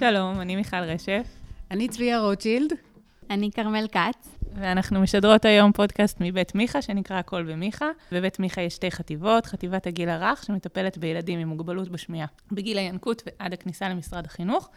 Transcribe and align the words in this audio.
שלום, 0.00 0.40
אני 0.40 0.56
מיכל 0.56 0.76
רשף. 0.76 1.26
אני 1.70 1.88
צביה 1.88 2.20
רוטשילד. 2.20 2.72
אני 3.30 3.50
כרמל 3.50 3.86
כץ. 3.92 4.38
ואנחנו 4.54 5.00
משדרות 5.00 5.44
היום 5.44 5.72
פודקאסט 5.72 6.16
מבית 6.20 6.54
מיכה, 6.54 6.82
שנקרא 6.82 7.16
הכל 7.16 7.42
במיכה. 7.42 7.86
בבית 8.12 8.38
מיכה 8.38 8.60
יש 8.60 8.74
שתי 8.74 8.90
חטיבות, 8.90 9.46
חטיבת 9.46 9.86
הגיל 9.86 10.08
הרך, 10.08 10.44
שמטפלת 10.44 10.98
בילדים 10.98 11.38
עם 11.38 11.48
מוגבלות 11.48 11.88
בשמיעה, 11.88 12.26
בגיל 12.52 12.78
הינקות 12.78 13.22
ועד 13.26 13.52
הכניסה 13.52 13.88
למשרד 13.88 14.26
החינוך, 14.26 14.68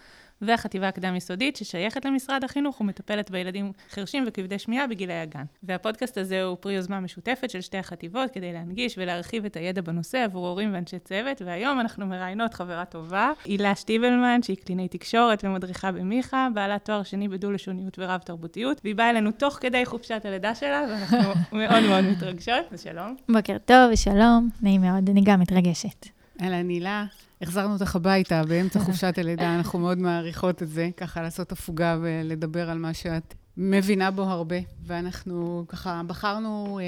והחטיבה 0.45 0.87
הקדם-יסודית, 0.87 1.55
ששייכת 1.55 2.05
למשרד 2.05 2.43
החינוך 2.43 2.81
ומטפלת 2.81 3.31
בילדים 3.31 3.71
חרשים 3.91 4.23
וכבדי 4.27 4.59
שמיעה 4.59 4.87
בגילי 4.87 5.13
הגן. 5.13 5.43
והפודקאסט 5.63 6.17
הזה 6.17 6.43
הוא 6.43 6.57
פרי 6.59 6.73
יוזמה 6.73 6.99
משותפת 6.99 7.49
של 7.49 7.61
שתי 7.61 7.77
החטיבות, 7.77 8.31
כדי 8.31 8.53
להנגיש 8.53 8.95
ולהרחיב 8.97 9.45
את 9.45 9.55
הידע 9.55 9.81
בנושא 9.81 10.23
עבור 10.23 10.47
הורים 10.47 10.73
ואנשי 10.73 10.99
צוות, 10.99 11.41
והיום 11.45 11.79
אנחנו 11.79 12.05
מראיינות 12.05 12.53
חברה 12.53 12.85
טובה, 12.85 13.31
הילה 13.45 13.75
שטיבלמן, 13.75 14.43
שהיא 14.43 14.57
קלינאי 14.57 14.87
תקשורת 14.87 15.45
ומדריכה 15.45 15.91
במיכה, 15.91 16.47
בעלת 16.53 16.85
תואר 16.85 17.03
שני 17.03 17.27
בדו-לשוניות 17.27 17.99
ורב-תרבותיות, 17.99 18.81
והיא 18.83 18.95
באה 18.95 19.09
אלינו 19.09 19.31
תוך 19.31 19.57
כדי 19.61 19.85
חופשת 19.85 20.21
הלידה 20.25 20.55
שלה, 20.55 20.85
ואנחנו 20.89 21.17
מאוד 21.59 21.83
מאוד 21.83 22.03
מתרגשות, 22.03 22.65
אז 22.71 22.81
שלום. 22.81 23.15
בוקר 23.29 23.57
טוב 23.65 23.91
ושלום, 23.93 24.49
נעים 24.61 24.81
מאוד, 24.81 25.09
אני 25.09 25.21
גם 25.23 25.39
מתרגשת. 25.39 26.07
אהלן, 26.41 26.69
הילה. 26.69 27.05
החזרנו 27.43 27.73
אותך 27.73 27.95
הביתה 27.95 28.43
באמצע 28.43 28.79
חופשת 28.79 29.17
הלידה, 29.17 29.55
אנחנו 29.55 29.79
מאוד 29.79 29.97
מעריכות 29.97 30.63
את 30.63 30.69
זה, 30.69 30.89
ככה 30.97 31.21
לעשות 31.21 31.51
הפוגה 31.51 31.97
ולדבר 32.01 32.69
על 32.69 32.77
מה 32.77 32.93
שאת 32.93 33.33
מבינה 33.57 34.11
בו 34.11 34.21
הרבה. 34.21 34.55
ואנחנו 34.85 35.65
ככה 35.67 36.01
בחרנו 36.07 36.79
אה, 36.79 36.85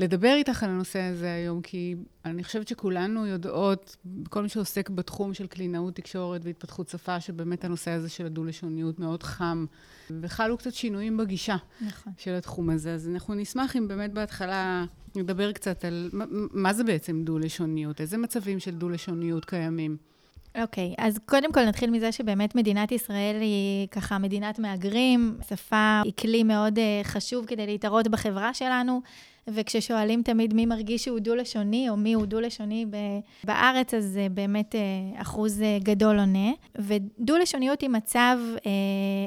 לדבר 0.00 0.34
איתך 0.36 0.62
על 0.62 0.70
הנושא 0.70 1.00
הזה 1.00 1.32
היום, 1.32 1.62
כי 1.62 1.94
אני 2.24 2.44
חושבת 2.44 2.68
שכולנו 2.68 3.26
יודעות, 3.26 3.96
כל 4.28 4.42
מי 4.42 4.48
שעוסק 4.48 4.90
בתחום 4.90 5.34
של 5.34 5.46
קלינאות 5.46 5.94
תקשורת 5.94 6.40
והתפתחות 6.44 6.88
שפה, 6.88 7.20
שבאמת 7.20 7.64
הנושא 7.64 7.90
הזה 7.90 8.08
של 8.08 8.26
הדו-לשוניות 8.26 8.98
מאוד 8.98 9.22
חם, 9.22 9.66
וחלו 10.20 10.58
קצת 10.58 10.74
שינויים 10.74 11.16
בגישה 11.16 11.56
נכון. 11.80 12.12
של 12.16 12.34
התחום 12.34 12.70
הזה. 12.70 12.94
אז 12.94 13.08
אנחנו 13.08 13.34
נשמח 13.34 13.76
אם 13.76 13.88
באמת 13.88 14.12
בהתחלה 14.12 14.84
נדבר 15.16 15.52
קצת 15.52 15.84
על 15.84 16.10
מה, 16.12 16.24
מה 16.52 16.72
זה 16.72 16.84
בעצם 16.84 17.24
דו-לשוניות, 17.24 18.00
איזה 18.00 18.18
מצבים 18.18 18.58
של 18.58 18.74
דו-לשוניות 18.74 19.44
קיימים. 19.44 19.96
אוקיי, 20.62 20.94
okay, 20.98 21.02
אז 21.04 21.18
קודם 21.26 21.52
כל 21.52 21.64
נתחיל 21.64 21.90
מזה 21.90 22.12
שבאמת 22.12 22.54
מדינת 22.54 22.92
ישראל 22.92 23.36
היא 23.40 23.88
ככה 23.88 24.18
מדינת 24.18 24.58
מהגרים, 24.58 25.38
שפה 25.48 26.00
היא 26.04 26.12
כלי 26.20 26.42
מאוד 26.42 26.78
uh, 26.78 26.80
חשוב 27.04 27.46
כדי 27.46 27.66
להתערות 27.66 28.08
בחברה 28.08 28.54
שלנו. 28.54 29.00
וכששואלים 29.54 30.22
תמיד 30.22 30.54
מי 30.54 30.66
מרגיש 30.66 31.04
שהוא 31.04 31.18
דו-לשוני, 31.18 31.90
או 31.90 31.96
מי 31.96 32.12
הוא 32.12 32.26
דו-לשוני 32.26 32.86
בארץ, 33.44 33.94
אז 33.94 34.04
זה 34.04 34.26
באמת 34.30 34.74
אה, 34.74 35.22
אחוז 35.22 35.62
אה, 35.62 35.78
גדול 35.82 36.18
עונה. 36.18 36.50
ודו-לשוניות 36.78 37.80
היא 37.80 37.90
מצב, 37.90 38.38
אה, 38.66 38.70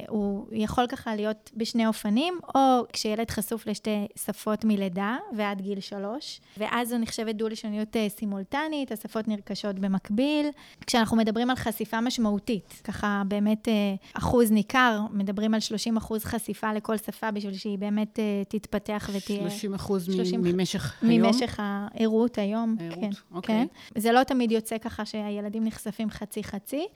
הוא 0.09 0.45
יכול 0.51 0.87
ככה 0.87 1.15
להיות 1.15 1.51
בשני 1.55 1.87
אופנים, 1.87 2.39
או 2.55 2.83
כשילד 2.93 3.31
חשוף 3.31 3.67
לשתי 3.67 4.07
שפות 4.15 4.65
מלידה 4.65 5.17
ועד 5.37 5.61
גיל 5.61 5.79
שלוש, 5.79 6.41
ואז 6.57 6.89
זו 6.89 6.97
נחשבת 6.97 7.35
דו-לשוניות 7.35 7.95
סימולטנית, 8.07 8.91
השפות 8.91 9.27
נרכשות 9.27 9.79
במקביל. 9.79 10.47
כשאנחנו 10.87 11.17
מדברים 11.17 11.49
על 11.49 11.55
חשיפה 11.55 12.01
משמעותית, 12.01 12.81
ככה 12.83 13.23
באמת 13.27 13.67
אחוז 14.13 14.51
ניכר, 14.51 14.99
מדברים 15.11 15.53
על 15.53 15.59
30 15.59 15.97
אחוז 15.97 16.25
חשיפה 16.25 16.73
לכל 16.73 16.97
שפה 16.97 17.31
בשביל 17.31 17.53
שהיא 17.53 17.77
באמת 17.77 18.19
תתפתח 18.49 19.09
ותהיה... 19.13 19.49
30 19.49 19.73
אחוז 19.73 20.10
30... 20.11 20.41
ממשך 20.41 21.03
היום? 21.03 21.21
ממשך 21.21 21.59
הערות 21.63 22.37
היום, 22.37 22.75
הערות, 22.79 22.99
כן. 22.99 23.09
אוקיי. 23.31 23.67
כן. 23.93 23.99
זה 23.99 24.11
לא 24.11 24.23
תמיד 24.23 24.51
יוצא 24.51 24.77
ככה 24.77 25.05
שהילדים 25.05 25.63
נחשפים 25.63 26.09
חצי-חצי, 26.09 26.87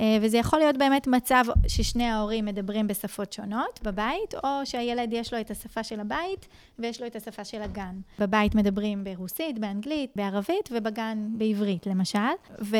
אה, 0.00 0.18
וזה 0.22 0.38
יכול 0.38 0.58
להיות 0.58 0.76
באמת 0.76 1.06
מצב 1.06 1.44
ששני 1.68 2.04
ההורים 2.04 2.44
מדברים 2.44 2.86
בשפות 2.86 3.32
שונות 3.32 3.80
בבית, 3.82 4.34
או 4.44 4.48
שהילד 4.64 5.12
יש 5.12 5.32
לו 5.32 5.40
את 5.40 5.50
השפה 5.50 5.82
של 5.82 6.00
הבית 6.00 6.48
ויש 6.78 7.00
לו 7.00 7.06
את 7.06 7.16
השפה 7.16 7.44
של 7.44 7.62
הגן. 7.62 8.00
בבית 8.18 8.54
מדברים 8.54 9.04
ברוסית, 9.04 9.58
באנגלית, 9.58 10.10
בערבית, 10.16 10.68
ובגן 10.72 11.28
בעברית, 11.32 11.86
למשל. 11.86 12.18
ו- 12.60 12.76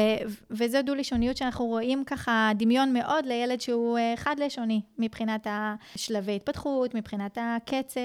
וזו 0.50 0.78
דו-לשוניות 0.82 1.36
שאנחנו 1.36 1.64
רואים 1.64 2.04
ככה 2.04 2.50
דמיון 2.54 2.92
מאוד 2.92 3.26
לילד 3.26 3.60
שהוא 3.60 3.98
אה, 3.98 4.14
חד-לשוני, 4.16 4.80
מבחינת 4.98 5.46
השלבי 5.50 6.36
התפתחות, 6.36 6.94
מבחינת 6.94 7.38
הקצב. 7.40 8.00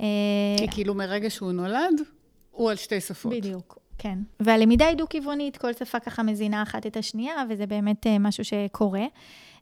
אה, 0.00 0.06
כי 0.58 0.68
כאילו 0.70 0.94
מרגע 0.94 1.30
שהוא 1.30 1.52
נולד, 1.52 2.00
הוא 2.50 2.70
על 2.70 2.76
שתי 2.76 3.00
שפות. 3.00 3.32
בדיוק. 3.32 3.78
כן. 3.98 4.18
והלמידה 4.40 4.86
היא 4.86 4.96
דו-כיוונית, 4.96 5.56
כל 5.56 5.72
שפה 5.72 6.00
ככה 6.00 6.22
מזינה 6.22 6.62
אחת 6.62 6.86
את 6.86 6.96
השנייה, 6.96 7.34
וזה 7.50 7.66
באמת 7.66 8.06
אה, 8.06 8.18
משהו 8.18 8.44
שקורה. 8.44 9.04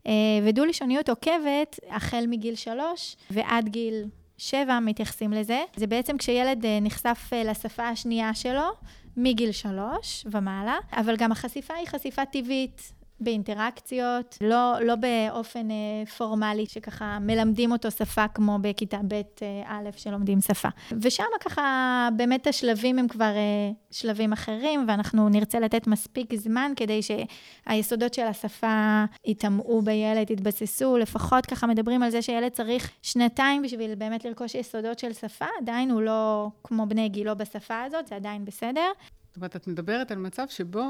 אה, 0.06 0.12
ודו-לשוניות 0.44 1.08
עוקבת 1.08 1.80
החל 1.90 2.24
מגיל 2.28 2.54
שלוש 2.54 3.16
ועד 3.30 3.68
גיל 3.68 4.04
שבע 4.38 4.80
מתייחסים 4.80 5.32
לזה. 5.32 5.62
זה 5.76 5.86
בעצם 5.86 6.18
כשילד 6.18 6.66
נחשף 6.82 7.30
לשפה 7.44 7.88
השנייה 7.88 8.34
שלו, 8.34 8.68
מגיל 9.16 9.52
שלוש 9.52 10.26
ומעלה, 10.30 10.76
אבל 10.92 11.16
גם 11.16 11.32
החשיפה 11.32 11.74
היא 11.74 11.86
חשיפה 11.86 12.24
טבעית. 12.24 12.92
באינטראקציות, 13.24 14.38
לא, 14.40 14.74
לא 14.84 14.94
באופן 14.94 15.70
אה, 15.70 16.06
פורמלי 16.16 16.66
שככה 16.66 17.18
מלמדים 17.18 17.72
אותו 17.72 17.90
שפה 17.90 18.28
כמו 18.28 18.58
בכיתה 18.60 18.98
ב' 19.08 19.22
אה, 19.42 19.80
שלומדים 19.96 20.40
שפה. 20.40 20.68
ושם 21.02 21.24
ככה 21.40 22.08
באמת 22.16 22.46
השלבים 22.46 22.98
הם 22.98 23.08
כבר 23.08 23.24
אה, 23.24 23.70
שלבים 23.90 24.32
אחרים, 24.32 24.84
ואנחנו 24.88 25.28
נרצה 25.28 25.60
לתת 25.60 25.86
מספיק 25.86 26.34
זמן 26.34 26.72
כדי 26.76 27.00
שהיסודות 27.02 28.14
של 28.14 28.26
השפה 28.26 29.04
יטמעו 29.24 29.82
בילד, 29.82 30.30
יתבססו, 30.30 30.96
לפחות 30.96 31.46
ככה 31.46 31.66
מדברים 31.66 32.02
על 32.02 32.10
זה 32.10 32.22
שילד 32.22 32.52
צריך 32.52 32.90
שנתיים 33.02 33.62
בשביל 33.62 33.94
באמת 33.94 34.24
לרכוש 34.24 34.54
יסודות 34.54 34.98
של 34.98 35.12
שפה, 35.12 35.46
עדיין 35.60 35.90
הוא 35.90 36.02
לא 36.02 36.48
כמו 36.64 36.86
בני 36.86 37.08
גילו 37.08 37.36
בשפה 37.36 37.82
הזאת, 37.82 38.06
זה 38.06 38.16
עדיין 38.16 38.44
בסדר. 38.44 38.92
זאת 39.26 39.36
אומרת, 39.36 39.56
את 39.56 39.66
מדברת 39.66 40.10
על 40.10 40.18
מצב 40.18 40.44
שבו 40.48 40.82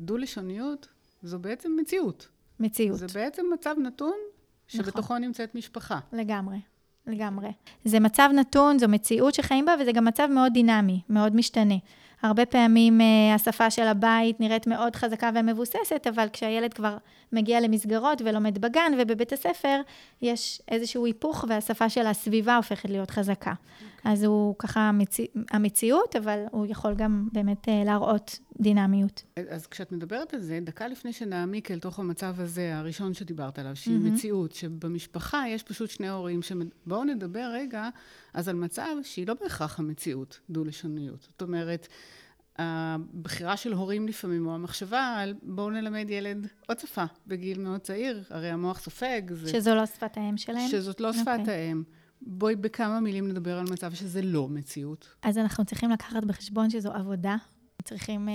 דו-לשוניות 0.00 0.88
זו 1.22 1.38
בעצם 1.38 1.76
מציאות. 1.80 2.28
מציאות. 2.60 2.98
זה 2.98 3.06
בעצם 3.14 3.46
מצב 3.54 3.74
נתון 3.82 4.16
שבתוכו 4.68 4.98
נכון. 5.00 5.24
נמצאת 5.24 5.54
משפחה. 5.54 5.98
לגמרי, 6.12 6.58
לגמרי. 7.06 7.48
זה 7.84 8.00
מצב 8.00 8.28
נתון, 8.34 8.78
זו 8.78 8.88
מציאות 8.88 9.34
שחיים 9.34 9.66
בה, 9.66 9.74
וזה 9.80 9.92
גם 9.92 10.04
מצב 10.04 10.28
מאוד 10.32 10.52
דינמי, 10.52 11.00
מאוד 11.08 11.36
משתנה. 11.36 11.74
הרבה 12.22 12.46
פעמים 12.46 13.00
uh, 13.00 13.34
השפה 13.34 13.70
של 13.70 13.82
הבית 13.82 14.40
נראית 14.40 14.66
מאוד 14.66 14.96
חזקה 14.96 15.30
ומבוססת, 15.34 16.06
אבל 16.14 16.26
כשהילד 16.32 16.74
כבר 16.74 16.96
מגיע 17.32 17.60
למסגרות 17.60 18.22
ולומד 18.24 18.58
בגן 18.58 18.92
ובבית 18.98 19.32
הספר, 19.32 19.80
יש 20.22 20.62
איזשהו 20.68 21.06
היפוך 21.06 21.44
והשפה 21.48 21.88
של 21.88 22.06
הסביבה 22.06 22.56
הופכת 22.56 22.90
להיות 22.90 23.10
חזקה. 23.10 23.52
אז 24.08 24.22
הוא 24.24 24.54
ככה 24.58 24.80
המציא, 24.80 25.26
המציאות, 25.50 26.16
אבל 26.16 26.44
הוא 26.50 26.66
יכול 26.68 26.94
גם 26.94 27.28
באמת 27.32 27.68
uh, 27.68 27.70
להראות 27.84 28.38
דינמיות. 28.60 29.24
אז 29.50 29.66
כשאת 29.66 29.92
מדברת 29.92 30.34
על 30.34 30.40
זה, 30.40 30.58
דקה 30.62 30.88
לפני 30.88 31.12
שנעמיק 31.12 31.70
אל 31.70 31.78
תוך 31.78 31.98
המצב 31.98 32.34
הזה, 32.38 32.76
הראשון 32.76 33.14
שדיברת 33.14 33.58
עליו, 33.58 33.76
שהיא 33.76 33.96
mm-hmm. 33.96 34.10
מציאות, 34.10 34.52
שבמשפחה 34.52 35.44
יש 35.48 35.62
פשוט 35.62 35.90
שני 35.90 36.08
הורים, 36.08 36.40
בואו 36.86 37.04
נדבר 37.04 37.50
רגע 37.52 37.88
אז 38.34 38.48
על 38.48 38.56
מצב 38.56 38.96
שהיא 39.02 39.26
לא 39.26 39.34
בהכרח 39.34 39.78
המציאות, 39.78 40.40
דו-לשוניות. 40.50 41.22
זאת 41.22 41.42
אומרת, 41.42 41.88
הבחירה 42.58 43.56
של 43.56 43.72
הורים 43.72 44.08
לפעמים, 44.08 44.46
או 44.46 44.54
המחשבה 44.54 45.14
על 45.18 45.34
בואו 45.42 45.70
נלמד 45.70 46.10
ילד 46.10 46.46
עוד 46.68 46.78
שפה 46.78 47.04
בגיל 47.26 47.60
מאוד 47.60 47.80
צעיר, 47.80 48.22
הרי 48.30 48.48
המוח 48.48 48.80
סופג. 48.80 49.22
זה... 49.30 49.48
שזו 49.48 49.74
לא 49.74 49.86
שפת 49.86 50.16
האם 50.16 50.36
שלהם? 50.36 50.68
שזאת 50.68 51.00
לא 51.00 51.12
שפת 51.12 51.26
okay. 51.26 51.40
אוקיי. 51.40 51.68
האם. 51.68 51.82
בואי 52.22 52.56
בכמה 52.56 53.00
מילים 53.00 53.28
נדבר 53.28 53.58
על 53.58 53.66
מצב 53.70 53.94
שזה 53.94 54.22
לא 54.22 54.48
מציאות. 54.48 55.08
אז 55.22 55.38
אנחנו 55.38 55.64
צריכים 55.64 55.90
לקחת 55.90 56.24
בחשבון 56.24 56.70
שזו 56.70 56.92
עבודה. 56.92 57.36
צריכים 57.84 58.28
uh, 58.28 58.30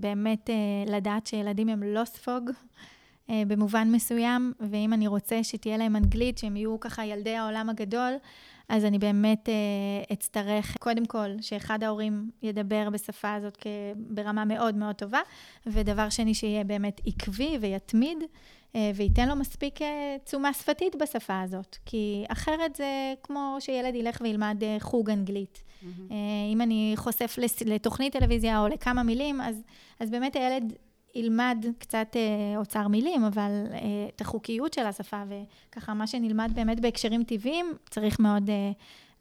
באמת 0.00 0.50
uh, 0.50 0.90
לדעת 0.90 1.26
שילדים 1.26 1.68
הם 1.68 1.82
לא 1.82 2.04
ספוג. 2.04 2.50
uh, 2.50 3.30
במובן 3.46 3.88
מסוים, 3.92 4.52
ואם 4.60 4.92
אני 4.92 5.06
רוצה 5.06 5.44
שתהיה 5.44 5.76
להם 5.76 5.96
אנגלית, 5.96 6.38
שהם 6.38 6.56
יהיו 6.56 6.80
ככה 6.80 7.04
ילדי 7.04 7.36
העולם 7.36 7.70
הגדול, 7.70 8.12
אז 8.68 8.84
אני 8.84 8.98
באמת 8.98 9.48
uh, 9.48 10.12
אצטרך, 10.12 10.76
קודם 10.80 11.06
כל, 11.06 11.28
שאחד 11.40 11.82
ההורים 11.82 12.30
ידבר 12.42 12.90
בשפה 12.90 13.34
הזאת 13.34 13.66
ברמה 13.96 14.44
מאוד 14.44 14.74
מאוד 14.74 14.94
טובה, 14.94 15.20
ודבר 15.66 16.08
שני, 16.08 16.34
שיהיה 16.34 16.64
באמת 16.64 17.00
עקבי 17.06 17.58
ויתמיד, 17.60 18.18
וייתן 18.94 19.28
לו 19.28 19.36
מספיק 19.36 19.78
uh, 19.78 19.84
תשומה 20.24 20.52
שפתית 20.52 20.96
בשפה 20.96 21.40
הזאת. 21.40 21.76
כי 21.86 22.24
אחרת 22.28 22.76
זה 22.76 23.14
כמו 23.22 23.56
שילד 23.60 23.94
ילך 23.94 24.18
וילמד 24.20 24.62
uh, 24.62 24.82
חוג 24.82 25.10
אנגלית. 25.10 25.62
Mm-hmm. 25.82 26.12
אם 26.52 26.60
אני 26.60 26.92
חושף 26.96 27.38
לתוכנית 27.66 28.12
טלוויזיה 28.12 28.60
או 28.60 28.68
לכמה 28.68 29.02
מילים, 29.02 29.40
אז, 29.40 29.62
אז 30.00 30.10
באמת 30.10 30.36
הילד 30.36 30.72
ילמד 31.16 31.66
קצת 31.78 32.16
אה, 32.16 32.58
אוצר 32.58 32.88
מילים, 32.88 33.24
אבל 33.24 33.50
אה, 33.72 33.78
את 34.14 34.20
החוקיות 34.20 34.72
של 34.72 34.86
השפה, 34.86 35.22
וככה 35.28 35.94
מה 35.94 36.06
שנלמד 36.06 36.50
באמת 36.54 36.80
בהקשרים 36.80 37.24
טבעיים, 37.24 37.66
צריך 37.90 38.20
מאוד 38.20 38.50
אה, 38.50 38.70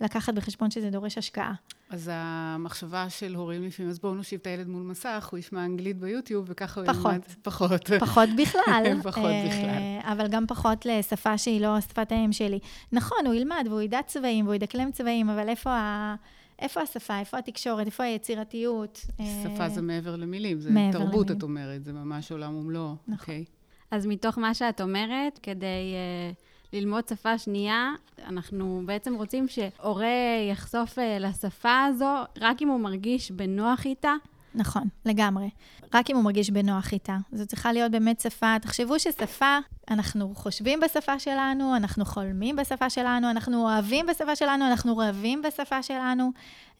לקחת 0.01 0.33
בחשבון 0.33 0.71
שזה 0.71 0.89
דורש 0.89 1.17
השקעה. 1.17 1.53
אז 1.89 2.09
המחשבה 2.13 3.09
של 3.09 3.35
הורים 3.35 3.63
לפעמים, 3.63 3.89
אז 3.89 3.99
בואו 3.99 4.13
נושיב 4.13 4.39
את 4.39 4.47
הילד 4.47 4.67
מול 4.67 4.83
מסך, 4.83 5.29
הוא 5.31 5.37
ישמע 5.37 5.65
אנגלית 5.65 5.97
ביוטיוב, 5.97 6.45
וככה 6.49 6.81
הוא 6.81 6.87
פחות. 6.87 7.11
ילמד 7.11 7.23
פחות. 7.41 7.89
פחות 7.99 8.29
בכלל. 8.37 8.83
פחות 9.03 9.25
אה, 9.25 9.47
בכלל. 9.47 10.11
אבל 10.11 10.27
גם 10.27 10.47
פחות 10.47 10.85
לשפה 10.85 11.37
שהיא 11.37 11.61
לא 11.61 11.81
שפת 11.81 12.11
האם 12.11 12.31
שלי. 12.31 12.59
נכון, 12.91 13.17
הוא 13.25 13.33
ילמד 13.33 13.65
והוא 13.69 13.81
ידע 13.81 13.99
צבעים 14.07 14.45
והוא 14.45 14.55
ידקלם 14.55 14.91
צבעים, 14.91 15.29
אבל 15.29 15.49
איפה, 15.49 15.71
ה... 15.71 16.15
איפה 16.59 16.81
השפה, 16.81 17.19
איפה 17.19 17.37
התקשורת, 17.37 17.85
איפה 17.85 18.03
היצירתיות? 18.03 19.05
שפה 19.43 19.63
אה, 19.63 19.69
זה 19.69 19.81
מעבר 19.81 20.15
למילים, 20.15 20.59
זה 20.59 20.69
מעבר 20.69 20.91
תרבות, 20.91 21.13
למילים. 21.13 21.37
את 21.37 21.43
אומרת, 21.43 21.83
זה 21.83 21.93
ממש 21.93 22.31
עולם 22.31 22.55
ומלואו. 22.55 22.95
נכון. 23.07 23.13
אוקיי? 23.19 23.45
אז 23.91 24.05
מתוך 24.05 24.37
מה 24.37 24.53
שאת 24.53 24.81
אומרת, 24.81 25.39
כדי 25.43 25.93
uh, 26.33 26.54
ללמוד 26.75 27.07
שפה 27.07 27.37
שנייה, 27.37 27.93
אנחנו 28.27 28.81
בעצם 28.85 29.15
רוצים 29.15 29.47
שהורה 29.47 30.07
יחשוף 30.51 30.99
uh, 30.99 31.01
לשפה 31.19 31.83
הזו 31.83 32.13
רק 32.41 32.61
אם 32.61 32.67
הוא 32.67 32.79
מרגיש 32.79 33.31
בנוח 33.31 33.85
איתה. 33.85 34.13
נכון, 34.55 34.83
לגמרי. 35.05 35.49
רק 35.93 36.09
אם 36.09 36.15
הוא 36.15 36.23
מרגיש 36.23 36.49
בנוח 36.49 36.93
איתה. 36.93 37.17
זו 37.31 37.45
צריכה 37.45 37.73
להיות 37.73 37.91
באמת 37.91 38.19
שפה. 38.19 38.55
תחשבו 38.61 38.99
ששפה, 38.99 39.57
אנחנו 39.91 40.31
חושבים 40.35 40.79
בשפה 40.79 41.19
שלנו, 41.19 41.75
אנחנו 41.75 42.05
חולמים 42.05 42.55
בשפה 42.55 42.89
שלנו, 42.89 43.29
אנחנו 43.29 43.63
אוהבים 43.63 44.05
בשפה 44.05 44.35
שלנו, 44.35 44.67
אנחנו 44.67 44.97
רבים 44.97 45.41
בשפה 45.41 45.83
שלנו, 45.83 46.31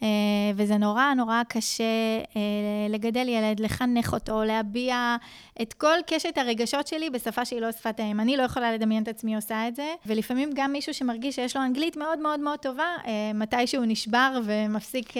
אה, 0.03 0.07
וזה 0.55 0.77
נורא 0.77 1.13
נורא 1.13 1.41
קשה 1.47 1.83
אה, 2.35 2.41
לגדל 2.89 3.27
ילד, 3.27 3.59
לחנך 3.59 4.13
אותו, 4.13 4.43
להביע 4.43 5.15
את 5.61 5.73
כל 5.73 5.97
קשת 6.07 6.37
הרגשות 6.37 6.87
שלי 6.87 7.09
בשפה 7.09 7.45
שהיא 7.45 7.61
לא 7.61 7.71
שפת 7.71 7.99
האם. 7.99 8.19
אני 8.19 8.37
לא 8.37 8.43
יכולה 8.43 8.73
לדמיין 8.73 9.03
את 9.03 9.07
עצמי 9.07 9.35
עושה 9.35 9.67
את 9.67 9.75
זה, 9.75 9.93
ולפעמים 10.05 10.49
גם 10.53 10.71
מישהו 10.71 10.93
שמרגיש 10.93 11.35
שיש 11.35 11.55
לו 11.55 11.61
אנגלית 11.63 11.97
מאוד 11.97 12.19
מאוד 12.19 12.39
מאוד 12.39 12.59
טובה, 12.59 12.87
אה, 13.07 13.31
מתי 13.33 13.67
שהוא 13.67 13.85
נשבר 13.87 14.39
ומפסיק, 14.43 15.13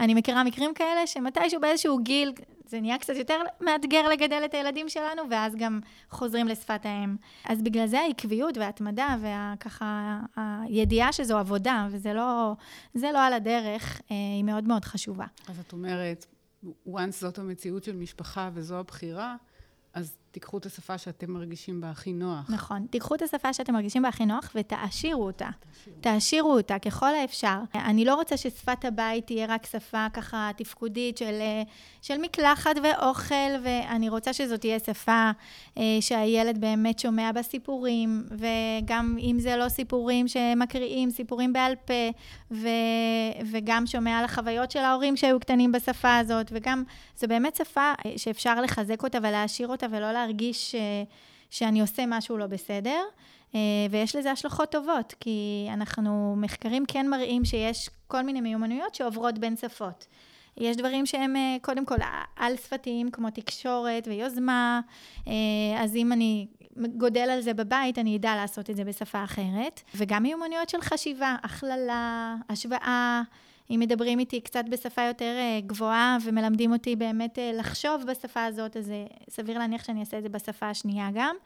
אני 0.00 0.14
מכירה 0.14 0.44
מקרים 0.44 0.74
כאלה, 0.74 1.06
שמתישהו 1.06 1.60
באיזשהו 1.60 1.98
גיל, 1.98 2.32
זה 2.72 2.80
נהיה 2.80 2.98
קצת 2.98 3.16
יותר 3.16 3.40
מאתגר 3.60 4.08
לגדל 4.08 4.42
את 4.44 4.54
הילדים 4.54 4.88
שלנו, 4.88 5.22
ואז 5.30 5.56
גם 5.56 5.80
חוזרים 6.10 6.48
לשפת 6.48 6.80
האם. 6.86 7.16
אז 7.44 7.62
בגלל 7.62 7.86
זה 7.86 8.00
העקביות 8.00 8.56
וההתמדה 8.56 9.16
וככה 9.22 10.20
הידיעה 10.36 11.12
שזו 11.12 11.38
עבודה, 11.38 11.88
וזה 11.90 12.12
לא, 12.12 12.52
לא 12.94 13.26
על 13.26 13.32
הדרך, 13.32 14.00
אה, 14.10 14.16
היא 14.36 14.44
מאוד 14.44 14.64
מאוד 14.68 14.84
חשובה. 14.84 15.26
אז 15.48 15.58
את 15.58 15.72
אומרת, 15.72 16.26
once 16.88 17.10
זאת 17.10 17.38
המציאות 17.38 17.84
של 17.84 17.96
משפחה 17.96 18.50
וזו 18.54 18.78
הבחירה, 18.78 19.36
אז 19.94 20.16
תיקחו 20.32 20.58
את 20.58 20.66
השפה 20.66 20.98
שאתם 20.98 21.30
מרגישים 21.30 21.80
בה 21.80 21.90
הכי 21.90 22.12
נוח. 22.12 22.50
נכון. 22.50 22.86
תיקחו 22.90 23.14
את 23.14 23.22
השפה 23.22 23.52
שאתם 23.52 23.72
מרגישים 23.72 24.02
בה 24.02 24.08
הכי 24.08 24.26
נוח 24.26 24.50
ותעשירו 24.54 25.26
אותה. 25.26 25.48
תעשירו 26.00 26.56
אותה 26.56 26.78
ככל 26.78 27.14
האפשר. 27.14 27.58
אני 27.74 28.04
לא 28.04 28.14
רוצה 28.14 28.36
ששפת 28.36 28.84
הבית 28.84 29.26
תהיה 29.26 29.46
רק 29.46 29.66
שפה 29.66 30.06
ככה 30.12 30.50
תפקודית 30.56 31.18
של, 31.18 31.38
אה, 31.40 31.62
של 32.02 32.18
מקלחת 32.18 32.76
ואוכל, 32.82 33.34
ואני 33.62 34.08
רוצה 34.08 34.32
שזאת 34.32 34.60
תהיה 34.60 34.78
שפה 34.78 35.30
אה, 35.78 35.82
שהילד 36.00 36.60
באמת 36.60 36.98
שומע 36.98 37.32
בה 37.32 37.42
סיפורים, 37.42 38.24
וגם 38.30 39.16
אם 39.20 39.36
זה 39.38 39.56
לא 39.56 39.68
סיפורים 39.68 40.28
שמקריאים, 40.28 41.10
סיפורים 41.10 41.52
בעל 41.52 41.74
פה, 41.84 42.10
ו, 42.50 42.68
וגם 43.50 43.86
שומע 43.86 44.18
על 44.18 44.24
החוויות 44.24 44.70
של 44.70 44.78
ההורים 44.78 45.16
שהיו 45.16 45.40
קטנים 45.40 45.72
בשפה 45.72 46.16
הזאת, 46.16 46.46
וגם 46.50 46.84
זו 47.16 47.28
באמת 47.28 47.56
שפה 47.56 47.92
אה, 48.06 48.12
שאפשר 48.16 48.60
לחזק 48.60 49.02
אותה 49.02 49.18
ולהעשיר 49.18 49.68
אותה 49.68 49.86
ולא 49.90 50.12
להרגיש 50.22 50.74
אה, 50.74 51.02
שאני 51.50 51.80
עושה 51.80 52.04
משהו 52.06 52.38
לא 52.38 52.46
בסדר. 52.46 53.02
אה, 53.54 53.60
ויש 53.90 54.16
לזה 54.16 54.30
השלכות 54.30 54.70
טובות, 54.72 55.14
כי 55.20 55.68
אנחנו, 55.72 56.34
מחקרים 56.36 56.84
כן 56.88 57.08
מראים 57.08 57.44
שיש 57.44 57.90
כל 58.06 58.22
מיני 58.22 58.40
מיומנויות 58.40 58.94
שעוברות 58.94 59.38
בין 59.38 59.56
שפות. 59.56 60.06
יש 60.56 60.76
דברים 60.76 61.06
שהם 61.06 61.36
אה, 61.36 61.56
קודם 61.62 61.84
כל 61.84 61.96
על-שפתיים, 62.36 63.10
כמו 63.10 63.30
תקשורת 63.30 64.08
ויוזמה, 64.08 64.80
אה, 65.28 65.32
אז 65.78 65.96
אם 65.96 66.12
אני 66.12 66.46
גודל 66.96 67.20
על 67.30 67.40
זה 67.40 67.54
בבית, 67.54 67.98
אני 67.98 68.16
אדע 68.16 68.34
לעשות 68.36 68.70
את 68.70 68.76
זה 68.76 68.84
בשפה 68.84 69.24
אחרת. 69.24 69.80
וגם 69.94 70.22
מיומנויות 70.22 70.68
של 70.68 70.80
חשיבה, 70.80 71.36
הכללה, 71.42 72.34
השוואה. 72.48 73.22
אם 73.74 73.80
מדברים 73.80 74.18
איתי 74.18 74.40
קצת 74.40 74.64
בשפה 74.70 75.02
יותר 75.02 75.34
אה, 75.38 75.60
גבוהה 75.66 76.18
ומלמדים 76.24 76.72
אותי 76.72 76.96
באמת 76.96 77.38
אה, 77.38 77.50
לחשוב 77.54 78.02
בשפה 78.06 78.44
הזאת, 78.44 78.76
אז 78.76 78.90
אה, 78.90 79.04
סביר 79.30 79.58
להניח 79.58 79.84
שאני 79.84 80.00
אעשה 80.00 80.18
את 80.18 80.22
זה 80.22 80.28
בשפה 80.28 80.66
השנייה 80.66 81.08
גם. 81.14 81.36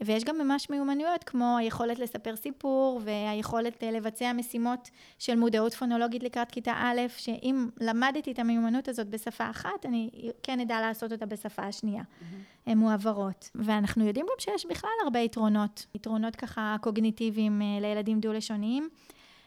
ויש 0.00 0.24
גם 0.24 0.38
ממש 0.38 0.70
מיומנויות 0.70 1.24
כמו 1.24 1.56
היכולת 1.58 1.98
לספר 1.98 2.36
סיפור 2.36 3.00
והיכולת 3.04 3.82
לבצע 3.82 4.32
משימות 4.32 4.90
של 5.18 5.34
מודעות 5.34 5.74
פונולוגית 5.74 6.22
לקראת 6.22 6.50
כיתה 6.50 6.72
א', 6.76 7.00
שאם 7.16 7.68
למדתי 7.80 8.32
את 8.32 8.38
המיומנות 8.38 8.88
הזאת 8.88 9.08
בשפה 9.08 9.50
אחת, 9.50 9.86
אני 9.86 10.10
כן 10.42 10.60
אדע 10.60 10.80
לעשות 10.80 11.12
אותה 11.12 11.26
בשפה 11.26 11.62
השנייה. 11.62 12.02
Mm-hmm. 12.02 12.70
הן 12.70 12.78
מועברות. 12.78 13.50
ואנחנו 13.54 14.06
יודעים 14.06 14.26
גם 14.26 14.38
שיש 14.38 14.66
בכלל 14.66 14.90
הרבה 15.04 15.18
יתרונות, 15.18 15.86
יתרונות 15.94 16.36
ככה 16.36 16.76
קוגניטיביים 16.80 17.62
לילדים 17.80 18.20
דו-לשוניים. 18.20 18.88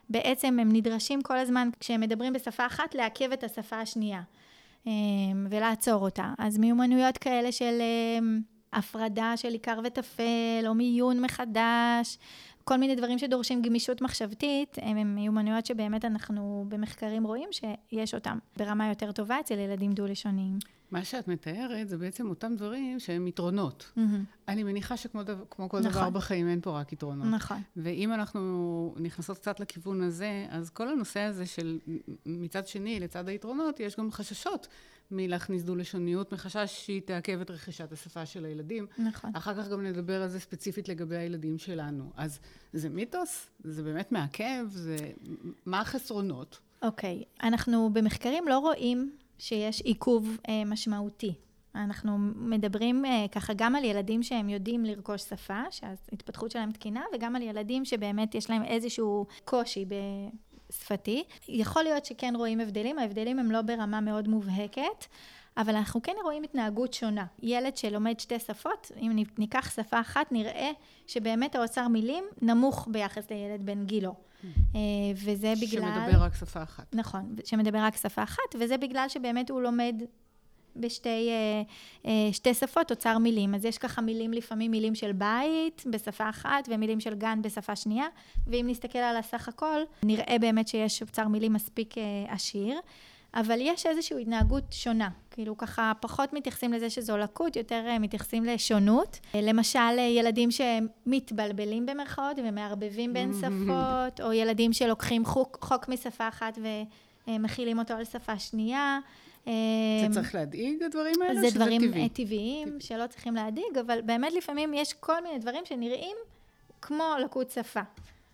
בעצם 0.09 0.59
הם 0.59 0.69
נדרשים 0.71 1.21
כל 1.21 1.38
הזמן, 1.38 1.69
כשהם 1.80 2.01
מדברים 2.01 2.33
בשפה 2.33 2.65
אחת, 2.65 2.95
לעכב 2.95 3.31
את 3.31 3.44
השפה 3.44 3.80
השנייה 3.80 4.21
ולעצור 5.50 6.04
אותה. 6.04 6.33
אז 6.38 6.57
מיומנויות 6.57 7.18
כאלה 7.18 7.51
של 7.51 7.81
הפרדה 8.74 9.33
של 9.36 9.54
עיקר 9.54 9.80
וטפל, 9.83 10.63
או 10.68 10.75
מיון 10.75 11.21
מחדש, 11.21 12.18
כל 12.63 12.77
מיני 12.77 12.95
דברים 12.95 13.19
שדורשים 13.19 13.62
גמישות 13.62 14.01
מחשבתית, 14.01 14.77
הם 14.81 15.15
מיומנויות 15.15 15.65
שבאמת 15.65 16.06
אנחנו 16.06 16.65
במחקרים 16.68 17.24
רואים 17.24 17.50
שיש 17.51 18.13
אותם 18.13 18.38
ברמה 18.57 18.89
יותר 18.89 19.12
טובה 19.12 19.39
אצל 19.39 19.59
ילדים 19.59 19.92
דו-לשוניים. 19.92 20.76
מה 20.92 21.06
שאת 21.06 21.28
מתארת 21.28 21.89
זה 21.89 21.98
בעצם 21.98 22.30
אותם 22.30 22.56
דברים 22.56 23.00
שהם 23.00 23.28
יתרונות. 23.28 23.92
Mm-hmm. 23.98 24.01
אני 24.48 24.63
מניחה 24.63 24.98
שכמו 24.98 25.24
דבר, 25.24 25.44
כמו 25.50 25.69
כל 25.69 25.80
נכון. 25.80 25.92
דבר 25.92 26.10
בחיים 26.10 26.48
אין 26.48 26.62
פה 26.62 26.80
רק 26.80 26.94
יתרונות. 26.94 27.28
נכון. 27.28 27.62
ואם 27.75 28.13
אנחנו 28.13 28.95
נכנסות 29.00 29.38
קצת 29.38 29.60
לכיוון 29.60 30.01
הזה, 30.01 30.45
אז 30.50 30.69
כל 30.69 30.89
הנושא 30.89 31.19
הזה 31.19 31.45
של 31.45 31.80
מצד 32.25 32.68
שני, 32.68 33.00
לצד 33.00 33.30
היתרונות, 33.30 33.80
יש 33.80 33.95
גם 33.95 34.12
חששות 34.12 34.68
מלהכניס 35.12 35.63
דו-לשוניות, 35.63 36.34
מחשש 36.34 36.86
שהיא 36.86 37.01
תעכב 37.06 37.42
את 37.42 37.51
רכישת 37.51 37.92
השפה 37.92 38.25
של 38.25 38.45
הילדים. 38.45 38.86
נכון. 38.98 39.31
אחר 39.33 39.63
כך 39.63 39.68
גם 39.68 39.83
נדבר 39.83 40.22
על 40.22 40.30
זה 40.30 40.40
ספציפית 40.40 40.90
לגבי 40.90 41.18
הילדים 41.18 41.57
שלנו. 41.57 42.12
אז 42.16 42.40
זה 42.74 42.90
מיתוס? 42.90 43.50
זה 43.63 43.83
באמת 43.83 44.12
מעכב? 44.12 44.66
זה... 44.69 44.98
מה 45.66 45.81
החסרונות? 45.81 46.60
אוקיי. 46.81 47.24
אנחנו 47.44 47.90
במחקרים 47.94 48.48
לא 48.48 48.60
רואים 48.60 49.12
שיש 49.39 49.81
עיכוב 49.81 50.38
אה, 50.50 50.64
משמעותי. 50.66 51.33
אנחנו 51.76 52.18
מדברים 52.35 53.06
אה, 53.06 53.26
ככה 53.31 53.54
גם 53.56 53.76
על 53.76 53.83
ילדים 53.83 54.23
שהם 54.23 54.50
יודעים 54.50 54.85
לרכוש 54.85 55.21
שפה, 55.21 55.61
שההתפתחות 55.69 56.52
שלהם 56.52 56.71
תקינה, 56.71 57.04
וגם 57.16 57.35
על 57.35 57.42
ילדים 57.42 57.85
שבאמת 57.85 58.35
יש 58.35 58.50
להם 58.50 58.64
איזשהו 58.64 59.26
קושי 59.45 59.85
בשפתי. 59.85 61.23
יכול 61.47 61.83
להיות 61.83 62.06
שכן 62.06 62.33
רואים 62.35 62.59
הבדלים, 62.59 63.00
ההבדלים 63.00 63.40
הם 63.40 63.52
לא 63.52 63.61
ברמה 63.61 64.02
מאוד 64.02 64.28
מובהקת. 64.28 65.06
אבל 65.57 65.76
אנחנו 65.76 66.02
כן 66.02 66.16
רואים 66.23 66.44
התנהגות 66.44 66.94
שונה. 66.94 67.26
ילד 67.40 67.78
שלומד 67.78 68.19
שתי 68.19 68.40
שפות, 68.40 68.92
אם 69.02 69.23
ניקח 69.38 69.71
שפה 69.76 70.00
אחת, 70.00 70.31
נראה 70.31 70.71
שבאמת 71.07 71.56
האוצר 71.56 71.88
מילים 71.88 72.23
נמוך 72.42 72.88
ביחס 72.92 73.31
לילד 73.31 73.66
בן 73.66 73.85
גילו. 73.85 74.14
אה, 74.75 74.79
וזה 75.15 75.53
בגלל... 75.61 75.81
שמדבר 75.81 76.23
רק 76.23 76.35
שפה 76.35 76.63
אחת. 76.63 76.95
נכון, 76.95 77.35
שמדבר 77.45 77.79
רק 77.79 77.97
שפה 77.97 78.23
אחת, 78.23 78.56
וזה 78.59 78.77
בגלל 78.77 79.09
שבאמת 79.09 79.49
הוא 79.49 79.61
לומד 79.61 79.95
בשתי 80.75 81.29
אה, 81.29 81.61
אה, 82.06 82.33
שתי 82.33 82.53
שפות, 82.53 82.91
אוצר 82.91 83.17
מילים. 83.17 83.56
אז 83.56 83.65
יש 83.65 83.77
ככה 83.77 84.01
מילים, 84.01 84.33
לפעמים 84.33 84.71
מילים 84.71 84.95
של 84.95 85.11
בית 85.11 85.83
בשפה 85.91 86.29
אחת, 86.29 86.69
ומילים 86.71 86.99
של 86.99 87.15
גן 87.15 87.41
בשפה 87.41 87.75
שנייה, 87.75 88.06
ואם 88.47 88.65
נסתכל 88.69 88.99
על 88.99 89.17
הסך 89.17 89.47
הכל, 89.47 89.81
נראה 90.03 90.35
באמת 90.41 90.67
שיש 90.67 91.01
אוצר 91.01 91.27
מילים 91.27 91.53
מספיק 91.53 91.95
עשיר. 92.27 92.79
אבל 93.34 93.57
יש 93.62 93.86
איזושהי 93.86 94.22
התנהגות 94.22 94.64
שונה. 94.72 95.10
כאילו 95.31 95.57
ככה 95.57 95.92
פחות 96.02 96.34
מתייחסים 96.34 96.74
לזה 96.74 96.90
שזו 96.90 97.18
לקות, 97.18 97.56
יותר 97.56 97.98
מתייחסים 98.00 98.46
לשונות. 98.46 99.19
למשל, 99.34 100.00
ילדים 100.00 100.50
שמתבלבלים 100.52 101.86
במרכאות 101.86 102.38
ומערבבים 102.44 103.14
בין 103.14 103.34
שפות, 103.34 104.22
או 104.22 104.34
ילדים 104.34 104.74
שלוקחים 104.74 105.26
חוק, 105.26 105.57
חוק 105.62 105.88
משפה 105.88 106.28
אחת 106.28 106.57
ומכילים 107.28 107.80
אותו 107.80 107.94
על 107.94 108.06
שפה 108.06 108.40
שנייה. 108.40 109.00
זה 109.46 109.52
צריך 110.12 110.36
להדאיג, 110.36 110.84
הדברים 110.84 111.22
האלה? 111.22 111.42
זה 111.42 111.48
דברים 111.56 111.81
טבעי? 111.81 112.10
טבעיים 112.10 112.69
טבעי. 112.69 112.80
שלא 112.80 113.07
צריכים 113.07 113.36
להדאיג, 113.36 113.78
אבל 113.86 114.02
באמת 114.02 114.34
לפעמים 114.34 114.74
יש 114.74 114.94
כל 114.94 115.24
מיני 115.24 115.40
דברים 115.40 115.66
שנראים 115.66 116.18
כמו 116.81 117.16
לקות 117.24 117.52
שפה. 117.52 117.81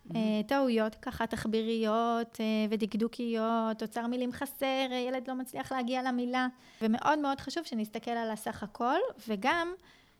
Mm-hmm. 0.08 0.16
טעויות 0.48 0.96
ככה 0.96 1.28
תחביריות 1.28 2.40
ודקדוקיות, 2.70 3.82
אוצר 3.82 4.08
מילים 4.08 4.32
חסר, 4.32 4.88
ילד 5.08 5.28
לא 5.28 5.36
מצליח 5.36 5.72
להגיע 5.72 6.04
למילה. 6.04 6.48
ומאוד 6.82 7.20
מאוד 7.20 7.40
חשוב 7.40 7.64
שנסתכל 7.64 8.12
על 8.12 8.32
הסך 8.32 8.64
הכל, 8.64 9.00
וגם 9.28 9.74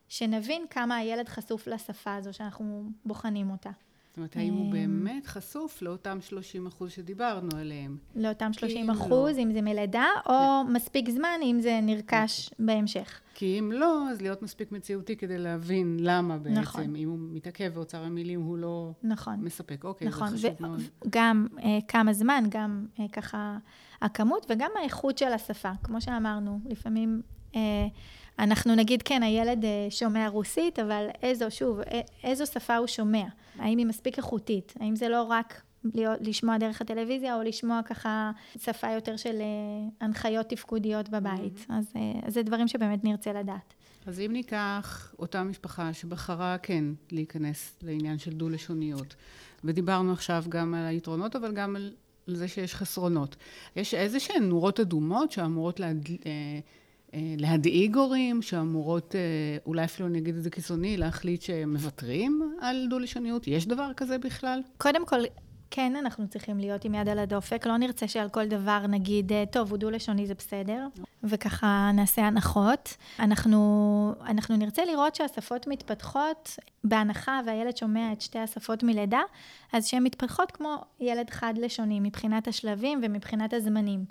שנבין 0.10 0.66
כמה 0.70 0.96
הילד 0.96 1.30
חשוף 1.30 1.68
לשפה 1.68 2.16
הזו 2.16 2.34
שאנחנו 2.34 2.90
בוחנים 3.06 3.52
אותה. 3.52 3.70
זאת 4.14 4.18
אומרת, 4.18 4.38
האם 4.38 4.54
הוא 4.54 4.66
אמ, 4.66 4.72
באמת 4.72 5.28
חשוף 5.28 5.82
לאותם 5.82 6.22
30 6.22 6.68
אחוז 6.68 6.92
שדיברנו 6.92 7.50
עליהם? 7.58 7.98
לאותם 8.16 8.54
30 8.54 8.78
אם 8.78 8.88
לא. 8.88 8.94
אחוז, 8.94 9.38
אם 9.38 9.54
זה 9.54 9.62
מלידה, 9.62 10.06
או 10.26 10.64
מספיק 10.70 11.10
זמן 11.10 11.40
אם 11.44 11.60
זה 11.62 11.80
נרכש 11.82 12.50
בהמשך. 12.60 13.20
כי 13.34 13.60
אם 13.60 13.72
לא, 13.72 14.10
אז 14.12 14.22
להיות 14.22 14.42
מספיק 14.42 14.72
מציאותי 14.72 15.16
כדי 15.16 15.38
להבין 15.38 15.98
למה 16.00 16.38
בעצם, 16.38 16.60
נכון. 16.60 16.96
אם 16.96 17.10
הוא 17.10 17.18
מתעכב 17.20 17.72
ואוצר 17.74 18.04
המילים 18.04 18.42
הוא 18.42 18.58
לא 18.58 18.92
נכון. 19.04 19.36
מספק. 19.40 19.84
אוקיי, 19.84 20.08
נכון, 20.08 20.30
זה 20.30 20.36
חשוב 20.38 20.56
מאוד. 20.60 20.82
וגם 21.08 21.48
אה, 21.64 21.80
כמה 21.88 22.14
זמן, 22.14 22.44
גם 22.50 22.86
אה, 23.00 23.06
ככה 23.12 23.58
הכמות 24.02 24.46
וגם 24.50 24.72
האיכות 24.80 25.18
של 25.18 25.34
השפה. 25.34 25.72
כמו 25.84 26.02
שאמרנו, 26.02 26.60
לפעמים 26.66 27.22
אה, 27.56 27.88
אנחנו 28.40 28.76
נגיד, 28.76 29.02
כן, 29.02 29.24
הילד 29.24 29.66
אה, 29.66 29.88
שומע 29.90 30.28
רוסית, 30.28 30.80
אבל 30.80 31.08
איזו, 31.22 31.46
שוב, 31.50 31.80
איזו 32.24 32.46
שפה 32.46 32.76
הוא 32.76 32.88
שומע? 32.88 33.26
האם 33.60 33.78
היא 33.78 33.86
מספיק 33.86 34.18
איכותית? 34.18 34.74
האם 34.80 34.96
זה 34.96 35.10
לא 35.10 35.24
רק 35.24 35.62
להיות, 35.94 36.20
לשמוע 36.22 36.58
דרך 36.58 36.82
הטלוויזיה, 36.82 37.36
או 37.36 37.44
לשמוע 37.44 37.82
ככה 37.86 38.32
שפה 38.60 38.92
יותר 38.92 39.18
של 39.18 39.42
אה, 39.42 40.06
הנחיות 40.06 40.50
תפקודיות 40.50 41.10
בבית? 41.10 41.66
אז 41.70 41.94
אה, 41.96 42.02
אז 42.28 42.34
זה 42.34 42.44
דברים 42.44 42.68
שבאמת 42.68 43.04
נרצה 43.04 43.34
לדעת. 43.34 43.74
אז 44.06 44.20
אם 44.20 44.30
ניקח 44.34 45.14
אותה 45.20 45.44
משפחה 45.44 45.94
שבחרה 45.94 46.58
כן 46.58 46.86
להיכנס 47.12 47.76
לעניין 47.82 48.18
של 48.18 48.32
דו-לשוניות, 48.32 49.16
ודיברנו 49.64 50.14
עכשיו 50.14 50.44
גם 50.50 50.74
על 50.74 50.86
היתרונות, 50.86 51.36
אבל 51.36 51.52
גם 51.52 51.76
על, 51.76 51.94
על 52.28 52.36
זה 52.36 52.48
שיש 52.48 52.76
חסרונות. 52.76 53.36
יש 53.76 53.94
איזה 53.94 54.20
שהן 54.20 54.44
נורות 54.44 54.80
אדומות 54.80 55.32
שאמורות 55.32 55.80
להד... 55.80 56.10
אה, 57.14 57.36
להדאיג 57.38 57.96
הורים, 57.96 58.42
שאמורות, 58.42 59.16
אה, 59.16 59.22
אולי 59.66 59.84
אפילו 59.84 60.10
אני 60.10 60.20
אגיד 60.20 60.36
את 60.36 60.44
זה 60.44 60.50
קיצוני, 60.50 60.98
להחליט 60.98 61.42
שהם 61.42 61.74
מוותרים 61.74 62.56
על 62.62 62.88
דו-לשוניות? 62.90 63.48
יש 63.48 63.68
דבר 63.68 63.92
כזה 63.98 64.18
בכלל? 64.18 64.62
קודם 64.78 65.06
כל, 65.06 65.20
כן, 65.72 65.96
אנחנו 65.96 66.28
צריכים 66.28 66.60
להיות 66.60 66.86
עם 66.86 66.94
יד 66.94 67.10
על 67.10 67.20
הדופק. 67.20 67.68
לא 67.68 67.78
נרצה 67.78 68.08
שעל 68.08 68.30
כל 68.30 68.48
דבר 68.48 68.86
נגיד, 68.90 69.32
אה, 69.32 69.44
טוב, 69.52 69.72
הוא 69.72 69.78
דו-לשוני, 69.78 70.28
זה 70.28 70.34
בסדר, 70.34 70.88
וככה 71.24 71.92
נעשה 71.94 72.22
הנחות. 72.22 72.98
אנחנו, 73.20 74.16
אנחנו 74.26 74.58
נרצה 74.58 74.86
לראות 74.86 75.16
שהשפות 75.16 75.68
מתפתחות, 75.68 76.58
בהנחה 76.84 77.40
והילד 77.46 77.78
שומע 77.78 78.14
את 78.14 78.22
שתי 78.22 78.40
השפות 78.40 78.84
מלידה, 78.84 79.22
אז 79.74 79.88
שהן 79.88 80.04
מתפתחות 80.04 80.52
כמו 80.52 80.76
ילד 81.00 81.30
חד-לשוני, 81.30 82.00
מבחינת 82.00 82.48
השלבים 82.48 83.00
ומבחינת 83.04 83.54
הזמנים. 83.54 84.06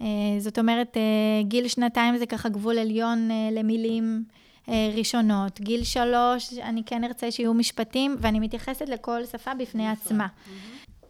אה, 0.00 0.06
זאת 0.38 0.58
אומרת, 0.58 0.96
אה, 0.96 1.42
גיל 1.42 1.68
שנתיים 1.68 2.18
זה 2.18 2.26
ככה 2.26 2.48
גבול 2.48 2.78
עליון 2.78 3.30
אה, 3.30 3.48
למילים 3.52 4.24
ראשונות. 4.96 5.60
גיל 5.60 5.84
שלוש, 5.84 6.54
אני 6.62 6.82
כן 6.86 7.04
ארצה 7.04 7.30
שיהיו 7.30 7.54
משפטים, 7.54 8.16
ואני 8.20 8.40
מתייחסת 8.40 8.88
לכל 8.88 9.24
שפה 9.24 9.54
בפני 9.54 9.88
עצמה. 9.88 10.26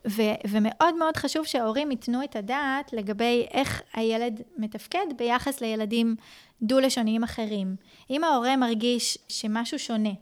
ו- 0.07 0.39
ומאוד 0.51 0.95
מאוד 0.99 1.17
חשוב 1.17 1.47
שההורים 1.47 1.91
ייתנו 1.91 2.25
את 2.25 2.37
הדעת 2.37 2.93
לגבי 2.93 3.47
איך 3.51 3.83
הילד 3.95 4.41
מתפקד 4.57 5.07
ביחס 5.17 5.61
לילדים 5.61 6.17
דו-לשוניים 6.63 7.23
אחרים. 7.23 7.77
אם 8.11 8.25
ההורה 8.25 8.57
מרגיש 8.57 9.19
שמשהו 9.29 9.79
שונה, 9.79 10.13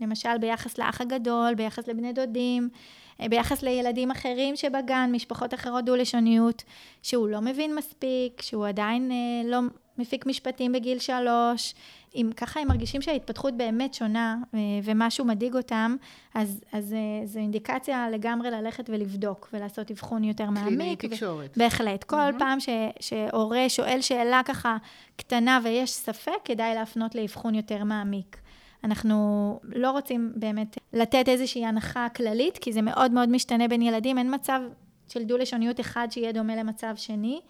למשל 0.00 0.38
ביחס 0.40 0.78
לאח 0.78 1.00
הגדול, 1.00 1.54
ביחס 1.54 1.88
לבני 1.88 2.12
דודים, 2.12 2.68
ביחס 3.20 3.62
לילדים 3.62 4.10
אחרים 4.10 4.56
שבגן, 4.56 5.10
משפחות 5.12 5.54
אחרות 5.54 5.84
דו-לשוניות, 5.84 6.62
שהוא 7.02 7.28
לא 7.28 7.40
מבין 7.40 7.74
מספיק, 7.74 8.42
שהוא 8.42 8.66
עדיין 8.66 9.10
אה, 9.12 9.50
לא 9.50 9.58
מפיק 9.98 10.26
משפטים 10.26 10.72
בגיל 10.72 10.98
שלוש, 10.98 11.74
אם 12.14 12.30
ככה 12.36 12.60
הם 12.60 12.68
מרגישים 12.68 13.02
שההתפתחות 13.02 13.54
באמת 13.56 13.94
שונה 13.94 14.36
אה, 14.54 14.58
ומשהו 14.84 15.24
מדאיג 15.24 15.56
אותם, 15.56 15.96
אז, 16.34 16.60
אז 16.72 16.92
אה, 16.92 17.26
זו 17.26 17.38
אינדיקציה 17.38 18.10
לגמרי 18.10 18.50
ללכת 18.50 18.90
ולבדוק 18.90 19.48
ולעשות 19.52 19.90
אבחון 19.90 20.24
יותר 20.24 20.44
קלינאי 20.44 20.76
מעמיק. 20.76 21.04
ו- 21.04 21.08
תקשורת. 21.08 21.58
בהחלט. 21.58 22.04
כל 22.04 22.30
פעם 22.38 22.60
ש, 22.60 22.68
שהורה 23.00 23.68
שואל 23.68 24.00
שאלה 24.00 24.40
ככה 24.44 24.76
קטנה 25.16 25.60
ויש 25.64 25.90
ספק, 25.90 26.38
כדאי 26.44 26.74
להפנות 26.74 27.14
לאבחון 27.14 27.54
יותר 27.54 27.84
מעמיק. 27.84 28.36
אנחנו 28.84 29.60
לא 29.64 29.90
רוצים 29.90 30.32
באמת 30.36 30.78
לתת 30.96 31.28
איזושהי 31.28 31.66
הנחה 31.66 32.06
כללית, 32.16 32.58
כי 32.58 32.72
זה 32.72 32.82
מאוד 32.82 33.12
מאוד 33.12 33.28
משתנה 33.28 33.68
בין 33.68 33.82
ילדים. 33.82 34.18
אין 34.18 34.34
מצב 34.34 34.60
של 35.08 35.24
דו-לשוניות 35.24 35.80
אחד 35.80 36.08
שיהיה 36.10 36.32
דומה 36.32 36.56
למצב 36.56 36.94
שני. 36.96 37.40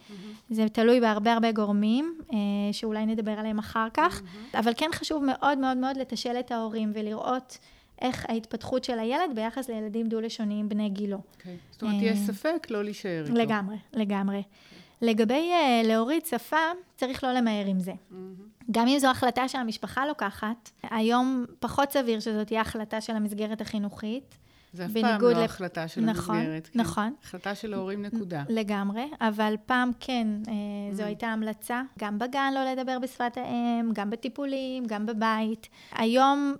זה 0.50 0.68
תלוי 0.68 1.00
בהרבה 1.00 1.32
הרבה 1.32 1.52
גורמים, 1.52 2.18
אה, 2.32 2.38
שאולי 2.72 3.06
נדבר 3.06 3.30
עליהם 3.30 3.58
אחר 3.58 3.86
כך. 3.94 4.22
אבל 4.54 4.72
כן 4.76 4.90
חשוב 4.92 5.24
מאוד 5.24 5.58
מאוד 5.58 5.76
מאוד 5.76 5.96
לתשאל 5.96 6.36
את 6.38 6.52
ההורים 6.52 6.92
ולראות 6.94 7.58
איך 8.00 8.26
ההתפתחות 8.28 8.84
של 8.84 8.98
הילד 8.98 9.34
ביחס 9.34 9.68
לילדים 9.68 10.08
דו-לשוניים 10.08 10.68
בני 10.68 10.88
גילו. 10.88 11.18
אוקיי. 11.36 11.56
זאת 11.70 11.82
אומרת, 11.82 12.02
יש 12.02 12.18
ספק 12.18 12.66
לא 12.70 12.84
להישאר 12.84 13.24
איתו. 13.26 13.38
לגמרי, 13.38 13.76
לגמרי. 13.92 14.42
לגבי 15.02 15.50
uh, 15.52 15.86
להוריד 15.86 16.26
שפה, 16.26 16.56
צריך 16.96 17.24
לא 17.24 17.32
למהר 17.32 17.66
עם 17.66 17.80
זה. 17.80 17.92
גם 18.70 18.88
אם 18.88 18.98
זו 18.98 19.08
החלטה 19.10 19.48
שהמשפחה 19.48 20.06
לוקחת, 20.06 20.70
היום 20.82 21.44
פחות 21.60 21.90
סביר 21.92 22.20
שזאת 22.20 22.46
תהיה 22.46 22.60
החלטה 22.60 23.00
של 23.00 23.16
המסגרת 23.16 23.60
החינוכית. 23.60 24.38
זה 24.72 24.86
אף 24.86 24.90
פעם 25.00 25.20
לא 25.20 25.30
לפ- 25.30 25.36
החלטה 25.50 25.88
של 25.88 26.00
נכון, 26.00 26.36
המסגרת. 26.36 26.68
כן. 26.72 26.80
נכון. 26.80 27.14
החלטה 27.24 27.54
של 27.54 27.74
ההורים 27.74 28.02
נקודה. 28.02 28.42
לגמרי, 28.48 29.04
אבל 29.20 29.54
פעם 29.66 29.90
כן, 30.00 30.26
אה, 30.48 30.52
זו 30.94 31.02
הייתה 31.02 31.26
המלצה, 31.26 31.82
גם 31.98 32.18
בגן 32.18 32.52
לא 32.54 32.64
לדבר 32.64 32.98
בשפת 32.98 33.36
האם, 33.36 33.90
גם 33.92 34.10
בטיפולים, 34.10 34.84
גם 34.86 35.06
בבית. 35.06 35.68
היום 35.92 36.54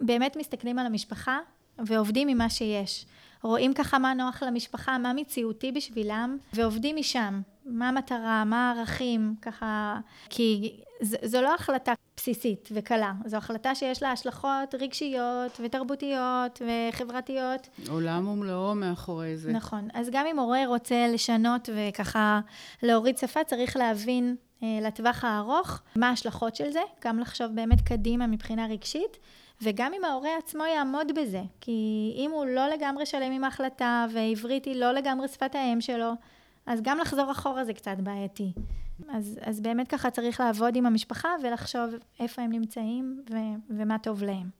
באמת 0.00 0.36
מסתכלים 0.36 0.78
על 0.78 0.86
המשפחה 0.86 1.38
ועובדים 1.78 2.28
עם 2.28 2.38
מה 2.38 2.50
שיש. 2.50 3.06
רואים 3.42 3.74
ככה 3.74 3.98
מה 3.98 4.14
נוח 4.14 4.42
למשפחה, 4.42 4.98
מה 4.98 5.12
מציאותי 5.12 5.72
בשבילם, 5.72 6.38
ועובדים 6.54 6.96
משם. 6.96 7.40
מה 7.66 7.88
המטרה, 7.88 8.44
מה 8.44 8.70
הערכים, 8.70 9.34
ככה... 9.42 9.98
כי 10.30 10.80
ז- 11.00 11.16
זו 11.24 11.42
לא 11.42 11.54
החלטה 11.54 11.92
בסיסית 12.16 12.68
וקלה, 12.72 13.12
זו 13.26 13.36
החלטה 13.36 13.74
שיש 13.74 14.02
לה 14.02 14.12
השלכות 14.12 14.74
רגשיות 14.80 15.60
ותרבותיות 15.60 16.62
וחברתיות. 16.92 17.68
עולם 17.88 18.28
ומלואו 18.28 18.74
מאחורי 18.74 19.36
זה. 19.36 19.52
נכון. 19.52 19.88
אז 19.94 20.10
גם 20.12 20.26
אם 20.26 20.38
הורה 20.38 20.66
רוצה 20.66 21.08
לשנות 21.08 21.68
וככה 21.74 22.40
להוריד 22.82 23.18
שפה, 23.18 23.44
צריך 23.44 23.76
להבין 23.76 24.36
אה, 24.62 24.78
לטווח 24.82 25.24
הארוך 25.24 25.80
מה 25.96 26.08
ההשלכות 26.08 26.56
של 26.56 26.70
זה, 26.70 26.80
גם 27.04 27.18
לחשוב 27.18 27.46
באמת 27.54 27.80
קדימה 27.80 28.26
מבחינה 28.26 28.66
רגשית, 28.66 29.18
וגם 29.62 29.92
אם 29.94 30.04
ההורה 30.04 30.30
עצמו 30.38 30.64
יעמוד 30.64 31.12
בזה. 31.14 31.42
כי 31.60 32.12
אם 32.16 32.30
הוא 32.30 32.46
לא 32.46 32.68
לגמרי 32.68 33.06
שלם 33.06 33.32
עם 33.32 33.44
ההחלטה, 33.44 34.06
ועברית 34.12 34.64
היא 34.64 34.76
לא 34.76 34.92
לגמרי 34.92 35.28
שפת 35.28 35.54
האם 35.54 35.80
שלו, 35.80 36.12
אז 36.66 36.80
גם 36.82 36.98
לחזור 36.98 37.32
אחורה 37.32 37.64
זה 37.64 37.74
קצת 37.74 37.96
בעייתי. 37.98 38.52
אז, 39.08 39.38
אז 39.42 39.60
באמת 39.60 39.88
ככה 39.88 40.10
צריך 40.10 40.40
לעבוד 40.40 40.76
עם 40.76 40.86
המשפחה 40.86 41.28
ולחשוב 41.42 41.90
איפה 42.20 42.42
הם 42.42 42.52
נמצאים 42.52 43.22
ו- 43.30 43.74
ומה 43.78 43.98
טוב 43.98 44.22
להם. 44.22 44.50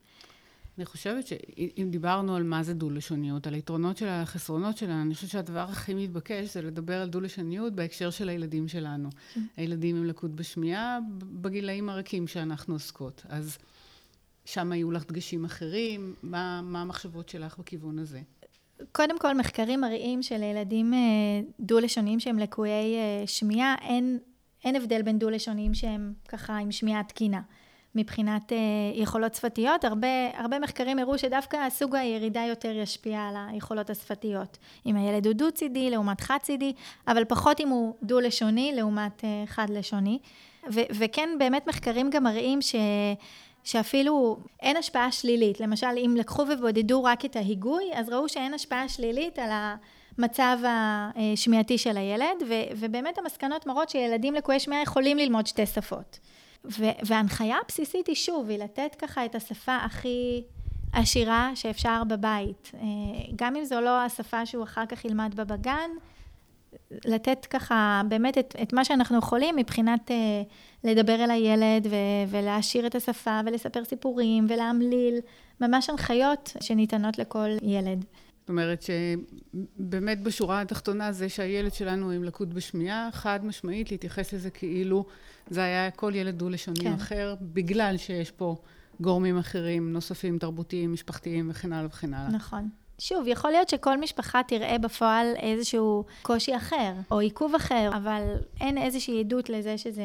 אני 0.78 0.84
חושבת 0.84 1.26
שאם 1.26 1.88
דיברנו 1.90 2.36
על 2.36 2.42
מה 2.42 2.62
זה 2.62 2.74
דו-לשוניות, 2.74 3.46
על 3.46 3.54
היתרונות 3.54 3.96
שלה, 3.96 4.16
על 4.16 4.22
החסרונות 4.22 4.76
שלה, 4.76 5.02
אני 5.02 5.14
חושבת 5.14 5.30
שהדבר 5.30 5.60
הכי 5.60 5.94
מתבקש 5.94 6.54
זה 6.54 6.62
לדבר 6.62 7.02
על 7.02 7.08
דו-לשוניות 7.08 7.72
בהקשר 7.72 8.10
של 8.10 8.28
הילדים 8.28 8.68
שלנו. 8.68 9.08
הילדים 9.56 9.96
עם 9.96 10.04
לקות 10.04 10.30
בשמיעה 10.30 10.98
בגילאים 11.18 11.88
הרכים 11.88 12.26
שאנחנו 12.26 12.74
עוסקות. 12.74 13.22
אז 13.28 13.58
שם 14.44 14.72
היו 14.72 14.90
לך 14.90 15.06
דגשים 15.06 15.44
אחרים, 15.44 16.14
מה, 16.22 16.62
מה 16.62 16.82
המחשבות 16.82 17.28
שלך 17.28 17.58
בכיוון 17.58 17.98
הזה? 17.98 18.22
קודם 18.92 19.18
כל, 19.18 19.34
מחקרים 19.34 19.80
מראים 19.80 20.22
שלילדים 20.22 20.94
אה, 20.94 20.98
דו-לשוניים 21.60 22.20
שהם 22.20 22.38
לקויי 22.38 22.96
אה, 22.96 23.26
שמיעה, 23.26 23.74
אין, 23.82 24.18
אין 24.64 24.76
הבדל 24.76 25.02
בין 25.02 25.18
דו-לשוניים 25.18 25.74
שהם 25.74 26.12
ככה 26.28 26.56
עם 26.56 26.72
שמיעה 26.72 27.02
תקינה. 27.02 27.40
מבחינת 27.94 28.52
אה, 28.52 28.58
יכולות 28.94 29.34
שפתיות, 29.34 29.84
הרבה, 29.84 30.08
הרבה 30.36 30.58
מחקרים 30.58 30.98
הראו 30.98 31.18
שדווקא 31.18 31.70
סוג 31.70 31.96
הירידה 31.96 32.44
יותר 32.48 32.76
ישפיע 32.76 33.20
על 33.20 33.34
היכולות 33.50 33.90
השפתיות. 33.90 34.58
אם 34.86 34.96
הילד 34.96 35.26
הוא 35.26 35.34
דו-צידי 35.34 35.90
לעומת 35.90 36.20
חד-צידי, 36.20 36.72
אבל 37.08 37.24
פחות 37.24 37.60
אם 37.60 37.68
הוא 37.68 37.94
דו-לשוני 38.02 38.72
לעומת 38.76 39.24
חד-לשוני. 39.46 40.18
וכן, 40.70 41.28
באמת 41.38 41.66
מחקרים 41.66 42.10
גם 42.10 42.24
מראים 42.24 42.62
ש... 42.62 42.74
שאפילו 43.64 44.38
אין 44.62 44.76
השפעה 44.76 45.12
שלילית. 45.12 45.60
למשל, 45.60 45.86
אם 45.96 46.14
לקחו 46.18 46.42
ובודדו 46.48 47.04
רק 47.04 47.24
את 47.24 47.36
ההיגוי, 47.36 47.84
אז 47.94 48.08
ראו 48.08 48.28
שאין 48.28 48.54
השפעה 48.54 48.88
שלילית 48.88 49.38
על 49.38 49.50
המצב 50.18 50.58
השמיעתי 50.64 51.78
של 51.78 51.96
הילד, 51.96 52.42
ו- 52.48 52.76
ובאמת 52.76 53.18
המסקנות 53.18 53.66
מראות 53.66 53.90
שילדים 53.90 54.34
לקויי 54.34 54.60
שמיעה 54.60 54.82
יכולים 54.82 55.18
ללמוד 55.18 55.46
שתי 55.46 55.66
שפות. 55.66 56.18
וההנחיה 57.06 57.56
הבסיסית 57.64 58.06
היא 58.06 58.16
שוב, 58.16 58.48
היא 58.48 58.58
לתת 58.58 58.94
ככה 58.98 59.24
את 59.24 59.34
השפה 59.34 59.76
הכי 59.76 60.42
עשירה 60.92 61.50
שאפשר 61.54 62.04
בבית. 62.04 62.70
אה, 62.74 62.80
גם 63.36 63.56
אם 63.56 63.64
זו 63.64 63.80
לא 63.80 64.00
השפה 64.00 64.46
שהוא 64.46 64.64
אחר 64.64 64.86
כך 64.86 65.04
ילמד 65.04 65.34
בה 65.34 65.44
בגן, 65.44 65.90
לתת 67.04 67.46
ככה 67.50 68.02
באמת 68.08 68.38
את, 68.38 68.56
את 68.62 68.72
מה 68.72 68.84
שאנחנו 68.84 69.18
יכולים 69.18 69.56
מבחינת 69.56 70.10
אה, 70.10 70.42
לדבר 70.84 71.24
אל 71.24 71.30
הילד 71.30 71.86
ו, 71.90 71.94
ולהעשיר 72.28 72.86
את 72.86 72.94
השפה 72.94 73.40
ולספר 73.46 73.84
סיפורים 73.84 74.46
ולהמליל, 74.48 75.18
ממש 75.60 75.90
הנחיות 75.90 76.52
שניתנות 76.60 77.18
לכל 77.18 77.48
ילד. 77.62 78.04
זאת 78.40 78.48
אומרת 78.48 78.82
שבאמת 78.82 80.22
בשורה 80.22 80.60
התחתונה 80.60 81.12
זה 81.12 81.28
שהילד 81.28 81.72
שלנו 81.72 82.10
עם 82.10 82.24
לקות 82.24 82.54
בשמיעה, 82.54 83.08
חד 83.12 83.44
משמעית 83.44 83.90
להתייחס 83.90 84.32
לזה 84.32 84.50
כאילו 84.50 85.04
זה 85.50 85.64
היה 85.64 85.90
כל 85.90 86.12
ילד 86.14 86.38
דו-לשוני 86.38 86.80
כן. 86.80 86.92
אחר, 86.92 87.34
בגלל 87.40 87.96
שיש 87.96 88.30
פה 88.30 88.56
גורמים 89.00 89.38
אחרים, 89.38 89.92
נוספים, 89.92 90.38
תרבותיים, 90.38 90.92
משפחתיים 90.92 91.50
וכן 91.50 91.72
הלאה 91.72 91.86
וכן 91.86 92.14
הלאה. 92.14 92.30
נכון. 92.30 92.68
שוב, 92.98 93.26
יכול 93.26 93.50
להיות 93.50 93.68
שכל 93.68 94.00
משפחה 94.00 94.40
תראה 94.48 94.78
בפועל 94.78 95.26
איזשהו 95.36 96.04
קושי 96.22 96.56
אחר, 96.56 96.92
או 97.10 97.18
עיכוב 97.18 97.54
אחר, 97.54 97.90
אבל 97.96 98.22
אין 98.60 98.78
איזושהי 98.78 99.20
עדות 99.20 99.48
לזה 99.48 99.78
שזה... 99.78 100.02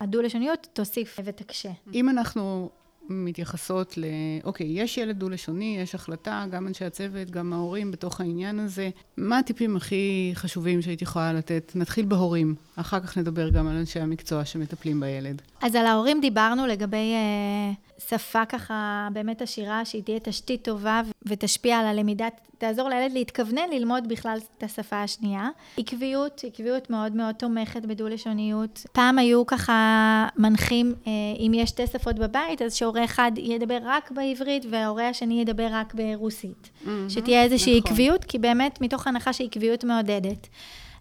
הדו-לשוניות 0.00 0.68
תוסיף 0.72 1.20
ותקשה. 1.24 1.70
אם 1.94 2.08
אנחנו 2.08 2.70
מתייחסות 3.08 3.98
ל... 3.98 4.04
אוקיי, 4.44 4.66
יש 4.66 4.98
ילד 4.98 5.18
דו-לשוני, 5.18 5.78
יש 5.82 5.94
החלטה, 5.94 6.44
גם 6.50 6.66
אנשי 6.66 6.84
הצוות, 6.84 7.30
גם 7.30 7.52
ההורים 7.52 7.90
בתוך 7.90 8.20
העניין 8.20 8.58
הזה. 8.58 8.90
מה 9.16 9.38
הטיפים 9.38 9.76
הכי 9.76 10.32
חשובים 10.34 10.82
שהייתי 10.82 11.04
יכולה 11.04 11.32
לתת? 11.32 11.72
נתחיל 11.74 12.04
בהורים, 12.04 12.54
אחר 12.76 13.00
כך 13.00 13.18
נדבר 13.18 13.50
גם 13.50 13.68
על 13.68 13.76
אנשי 13.76 14.00
המקצוע 14.00 14.44
שמטפלים 14.44 15.00
בילד. 15.00 15.42
אז 15.62 15.74
על 15.74 15.86
ההורים 15.86 16.20
דיברנו 16.20 16.66
לגבי 16.66 17.12
אה, 17.14 17.72
שפה 18.08 18.44
ככה 18.44 19.08
באמת 19.12 19.42
עשירה, 19.42 19.84
שהיא 19.84 20.02
תהיה 20.02 20.20
תשתית 20.20 20.64
טובה 20.64 21.02
ותשפיע 21.28 21.78
על 21.78 21.86
הלמידה, 21.86 22.28
תעזור 22.58 22.88
לילד 22.88 23.12
להתכוונן 23.12 23.70
ללמוד 23.72 24.08
בכלל 24.08 24.38
את 24.58 24.62
השפה 24.62 25.02
השנייה. 25.02 25.48
עקביות, 25.78 26.44
עקביות 26.46 26.90
מאוד 26.90 27.12
מאוד 27.12 27.34
תומכת 27.34 27.82
בדו-לשוניות. 27.82 28.86
פעם 28.92 29.18
היו 29.18 29.46
ככה 29.46 30.28
מנחים, 30.36 30.94
אה, 31.06 31.12
אם 31.38 31.52
יש 31.54 31.68
שתי 31.68 31.86
שפות 31.86 32.16
בבית, 32.16 32.62
אז 32.62 32.74
שהורה 32.74 33.04
אחד 33.04 33.32
ידבר 33.36 33.78
רק 33.82 34.10
בעברית 34.10 34.64
וההורה 34.70 35.08
השני 35.08 35.40
ידבר 35.40 35.68
רק 35.70 35.94
ברוסית. 35.94 36.70
Mm-hmm, 36.84 36.88
שתהיה 37.08 37.42
איזושהי 37.42 37.78
נכון. 37.78 37.92
עקביות, 37.92 38.24
כי 38.24 38.38
באמת 38.38 38.80
מתוך 38.80 39.06
הנחה 39.06 39.32
שעקביות 39.32 39.84
מעודדת. 39.84 40.48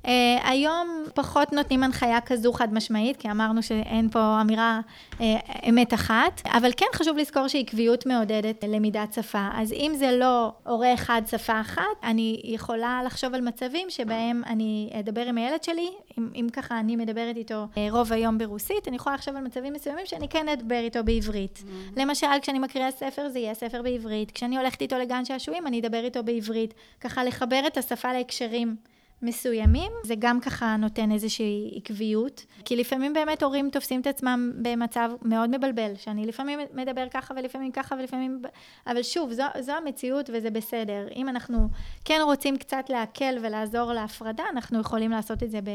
Uh, 0.05 0.07
היום 0.43 1.03
פחות 1.13 1.53
נותנים 1.53 1.83
הנחיה 1.83 2.21
כזו 2.21 2.53
חד 2.53 2.73
משמעית, 2.73 3.17
כי 3.17 3.31
אמרנו 3.31 3.63
שאין 3.63 4.09
פה 4.09 4.41
אמירה 4.41 4.79
uh, 5.11 5.23
אמת 5.69 5.93
אחת, 5.93 6.41
אבל 6.45 6.71
כן 6.77 6.85
חשוב 6.93 7.17
לזכור 7.17 7.47
שעקביות 7.47 8.05
מעודדת 8.05 8.63
למידת 8.67 9.13
שפה. 9.13 9.49
אז 9.53 9.73
אם 9.73 9.91
זה 9.95 10.17
לא 10.17 10.53
הורה 10.63 10.93
אחד 10.93 11.21
שפה 11.31 11.61
אחת, 11.61 11.83
אני 12.03 12.41
יכולה 12.43 13.01
לחשוב 13.05 13.33
על 13.33 13.41
מצבים 13.41 13.89
שבהם 13.89 14.41
אני 14.45 14.89
אדבר 14.99 15.21
עם 15.21 15.37
הילד 15.37 15.63
שלי, 15.63 15.89
אם, 16.17 16.29
אם 16.35 16.47
ככה 16.53 16.79
אני 16.79 16.95
מדברת 16.95 17.37
איתו 17.37 17.67
uh, 17.73 17.77
רוב 17.89 18.13
היום 18.13 18.37
ברוסית, 18.37 18.87
אני 18.87 18.95
יכולה 18.95 19.15
לחשוב 19.15 19.35
על 19.35 19.43
מצבים 19.43 19.73
מסוימים 19.73 20.05
שאני 20.05 20.29
כן 20.29 20.49
אדבר 20.49 20.79
איתו 20.79 21.03
בעברית. 21.03 21.63
Mm-hmm. 21.63 21.99
למשל, 22.01 22.27
כשאני 22.41 22.59
מקריאה 22.59 22.91
ספר, 22.91 23.29
זה 23.29 23.39
יהיה 23.39 23.53
ספר 23.53 23.81
בעברית. 23.81 24.31
כשאני 24.31 24.57
הולכת 24.57 24.81
איתו 24.81 24.97
לגן 24.97 25.25
שעשועים, 25.25 25.67
אני 25.67 25.79
אדבר 25.79 26.03
איתו 26.03 26.23
בעברית. 26.23 26.73
ככה 27.01 27.23
לחבר 27.23 27.61
את 27.67 27.77
השפה 27.77 28.13
להקשרים. 28.13 28.75
מסוימים, 29.25 29.91
זה 30.03 30.13
גם 30.19 30.39
ככה 30.39 30.75
נותן 30.75 31.11
איזושהי 31.11 31.73
עקביות, 31.75 32.45
כי 32.65 32.75
לפעמים 32.75 33.13
באמת 33.13 33.43
הורים 33.43 33.69
תופסים 33.69 34.01
את 34.01 34.07
עצמם 34.07 34.51
במצב 34.61 35.11
מאוד 35.21 35.57
מבלבל, 35.57 35.91
שאני 35.95 36.25
לפעמים 36.25 36.59
מדבר 36.73 37.07
ככה 37.11 37.33
ולפעמים 37.37 37.71
ככה 37.71 37.95
ולפעמים... 37.99 38.41
אבל 38.87 39.03
שוב, 39.03 39.31
זו, 39.33 39.43
זו 39.59 39.71
המציאות 39.71 40.29
וזה 40.33 40.49
בסדר. 40.49 41.07
אם 41.15 41.29
אנחנו 41.29 41.67
כן 42.05 42.19
רוצים 42.23 42.57
קצת 42.57 42.89
להקל 42.89 43.37
ולעזור 43.41 43.93
להפרדה, 43.93 44.43
אנחנו 44.51 44.79
יכולים 44.79 45.11
לעשות 45.11 45.43
את 45.43 45.51
זה 45.51 45.59
ב... 45.61 45.69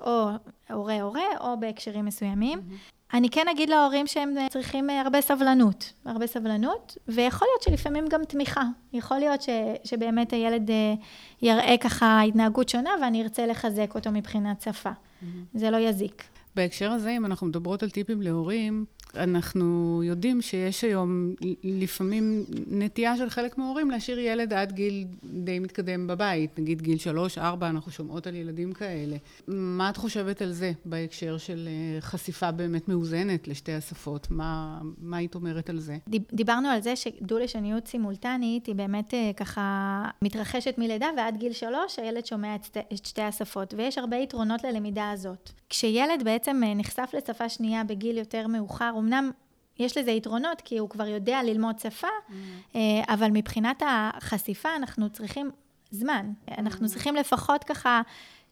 או 0.00 0.28
הורה-הורה 0.70 1.38
או 1.40 1.60
בהקשרים 1.60 2.04
מסוימים. 2.04 2.58
Mm-hmm. 2.58 2.95
אני 3.14 3.30
כן 3.30 3.46
אגיד 3.50 3.70
להורים 3.70 4.06
שהם 4.06 4.34
צריכים 4.50 4.90
אה, 4.90 5.00
הרבה 5.00 5.20
סבלנות, 5.20 5.92
הרבה 6.04 6.26
סבלנות, 6.26 6.98
ויכול 7.08 7.48
להיות 7.50 7.62
שלפעמים 7.62 8.08
גם 8.08 8.24
תמיכה. 8.24 8.62
יכול 8.92 9.18
להיות 9.18 9.42
ש, 9.42 9.48
שבאמת 9.84 10.32
הילד 10.32 10.70
אה, 10.70 10.94
יראה 11.42 11.74
ככה 11.80 12.22
התנהגות 12.22 12.68
שונה 12.68 12.90
ואני 13.02 13.22
ארצה 13.22 13.46
לחזק 13.46 13.94
אותו 13.94 14.10
מבחינת 14.10 14.60
שפה. 14.60 14.90
Mm-hmm. 14.90 15.24
זה 15.54 15.70
לא 15.70 15.76
יזיק. 15.76 16.22
בהקשר 16.56 16.90
הזה, 16.90 17.10
אם 17.10 17.26
אנחנו 17.26 17.46
מדברות 17.46 17.82
על 17.82 17.90
טיפים 17.90 18.22
להורים, 18.22 18.84
אנחנו 19.14 20.00
יודעים 20.04 20.42
שיש 20.42 20.84
היום 20.84 21.34
לפעמים 21.64 22.44
נטייה 22.66 23.16
של 23.16 23.30
חלק 23.30 23.58
מההורים 23.58 23.90
להשאיר 23.90 24.18
ילד 24.18 24.52
עד 24.52 24.72
גיל 24.72 25.04
די 25.24 25.58
מתקדם 25.58 26.06
בבית, 26.06 26.58
נגיד 26.58 26.82
גיל 26.82 26.98
שלוש, 26.98 27.38
ארבע, 27.38 27.68
אנחנו 27.68 27.92
שומעות 27.92 28.26
על 28.26 28.34
ילדים 28.34 28.72
כאלה. 28.72 29.16
מה 29.48 29.90
את 29.90 29.96
חושבת 29.96 30.42
על 30.42 30.52
זה 30.52 30.72
בהקשר 30.84 31.38
של 31.38 31.68
אה, 31.68 32.00
חשיפה 32.00 32.50
באמת 32.50 32.88
מאוזנת 32.88 33.48
לשתי 33.48 33.72
השפות? 33.72 34.30
מה, 34.30 34.80
מה 34.98 35.16
היית 35.16 35.34
אומרת 35.34 35.70
על 35.70 35.78
זה? 35.78 35.96
דיברנו 36.32 36.68
על 36.68 36.80
זה 36.80 36.96
שדו-לשוניות 36.96 37.88
סימולטנית 37.88 38.66
היא 38.66 38.74
באמת 38.74 39.14
אה, 39.14 39.30
ככה 39.36 40.04
מתרחשת 40.22 40.74
מלידה 40.78 41.06
ועד 41.16 41.36
גיל 41.36 41.52
שלוש 41.52 41.98
הילד 41.98 42.26
שומע 42.26 42.54
את 42.54 42.76
שתי, 43.04 43.22
השפות, 43.22 43.74
ויש 43.76 43.98
הרבה 43.98 44.16
יתרונות 44.16 44.64
ללמידה 44.64 45.10
הזאת. 45.10 45.50
כשילד 45.70 46.22
בעצם 46.24 46.60
אה, 46.64 46.74
נחשף 46.74 47.10
לשפה 47.16 47.48
שנייה 47.48 47.84
בגיל 47.84 48.18
יותר 48.18 48.46
מאוחר, 48.46 48.92
אמנם 49.06 49.30
יש 49.78 49.96
לזה 49.96 50.10
יתרונות, 50.10 50.60
כי 50.60 50.78
הוא 50.78 50.90
כבר 50.90 51.06
יודע 51.06 51.42
ללמוד 51.42 51.78
שפה, 51.78 52.06
mm-hmm. 52.06 52.76
אבל 53.08 53.30
מבחינת 53.30 53.82
החשיפה 53.86 54.76
אנחנו 54.76 55.10
צריכים 55.10 55.50
זמן. 55.90 56.32
Mm-hmm. 56.32 56.58
אנחנו 56.58 56.88
צריכים 56.88 57.16
לפחות 57.16 57.64
ככה 57.64 58.02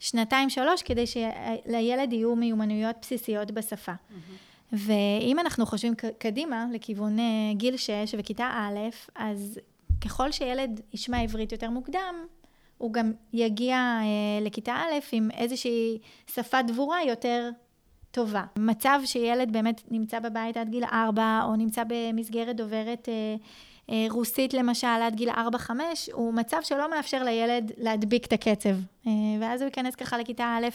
שנתיים, 0.00 0.50
שלוש, 0.50 0.82
כדי 0.82 1.04
שלילד 1.06 2.12
יהיו 2.12 2.36
מיומנויות 2.36 2.96
בסיסיות 3.02 3.50
בשפה. 3.50 3.92
Mm-hmm. 3.92 4.14
ואם 4.72 5.38
אנחנו 5.38 5.66
חושבים 5.66 5.94
קדימה, 6.18 6.66
לכיוון 6.72 7.18
אה, 7.18 7.24
גיל 7.54 7.76
6 7.76 7.90
וכיתה 8.18 8.50
א', 8.54 8.78
אז 9.14 9.60
ככל 10.04 10.32
שילד 10.32 10.80
ישמע 10.92 11.20
עברית 11.20 11.52
יותר 11.52 11.70
מוקדם, 11.70 12.14
הוא 12.78 12.92
גם 12.92 13.12
יגיע 13.32 13.76
אה, 13.76 14.46
לכיתה 14.46 14.72
א' 14.74 14.98
עם 15.12 15.30
איזושהי 15.30 15.98
שפת 16.26 16.64
דבורה 16.66 17.04
יותר 17.04 17.50
טובה. 18.14 18.44
מצב 18.56 19.00
שילד 19.04 19.52
באמת 19.52 19.82
נמצא 19.90 20.18
בבית 20.18 20.56
עד 20.56 20.68
גיל 20.68 20.84
4, 20.84 21.40
או 21.44 21.56
נמצא 21.56 21.82
במסגרת 21.88 22.56
דוברת 22.56 23.08
אה, 23.08 23.34
אה, 23.90 24.06
רוסית 24.10 24.54
למשל 24.54 24.86
עד 24.86 25.14
גיל 25.14 25.30
4-5, 25.30 25.70
הוא 26.12 26.34
מצב 26.34 26.56
שלא 26.62 26.90
מאפשר 26.90 27.24
לילד 27.24 27.72
להדביק 27.78 28.26
את 28.26 28.32
הקצב. 28.32 28.74
אה, 29.06 29.12
ואז 29.40 29.60
הוא 29.60 29.66
ייכנס 29.66 29.94
ככה 29.94 30.18
לכיתה 30.18 30.58
א' 30.58 30.68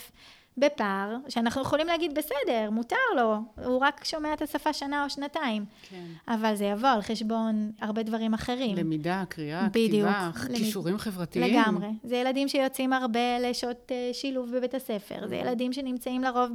בפער, 0.60 1.16
שאנחנו 1.30 1.62
יכולים 1.62 1.88
להגיד, 1.88 2.16
בסדר, 2.16 2.70
מותר 2.72 2.96
לו, 3.16 3.36
הוא 3.66 3.78
רק 3.78 4.04
שומע 4.04 4.34
את 4.34 4.42
השפה 4.42 4.74
שנה 4.74 5.04
או 5.04 5.10
שנתיים. 5.10 5.66
כן. 5.90 6.06
אבל 6.28 6.56
זה 6.56 6.66
יבוא 6.66 6.90
על 6.90 7.02
חשבון 7.02 7.72
הרבה 7.82 8.04
דברים 8.04 8.34
אחרים. 8.34 8.78
למידה, 8.78 9.24
קריאה, 9.30 9.68
בדיוק. 9.68 10.10
כתיבה, 10.10 10.30
כישורים 10.56 10.94
למ... 10.94 11.00
חברתיים. 11.00 11.46
לגמרי. 11.46 11.88
זה 12.04 12.16
ילדים 12.16 12.48
שיוצאים 12.48 12.94
הרבה 12.94 13.40
לשעות 13.40 13.92
uh, 13.92 14.14
שילוב 14.14 14.56
בבית 14.56 14.74
הספר. 14.74 15.28
זה 15.28 15.36
ילדים 15.36 15.74
שנמצאים 15.74 16.22
לרוב 16.24 16.50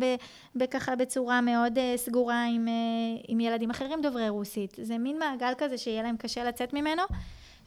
בככה 0.56 0.96
בצורה 0.96 1.40
מאוד 1.40 1.78
uh, 1.78 1.80
סגורה 1.96 2.44
עם, 2.44 2.66
uh, 2.66 3.24
עם 3.28 3.40
ילדים 3.40 3.70
אחרים 3.70 4.02
דוברי 4.02 4.28
רוסית. 4.28 4.76
זה 4.82 4.98
מין 4.98 5.18
מעגל 5.18 5.52
כזה 5.58 5.78
שיהיה 5.78 6.02
להם 6.02 6.16
קשה 6.16 6.44
לצאת 6.44 6.72
ממנו. 6.72 7.02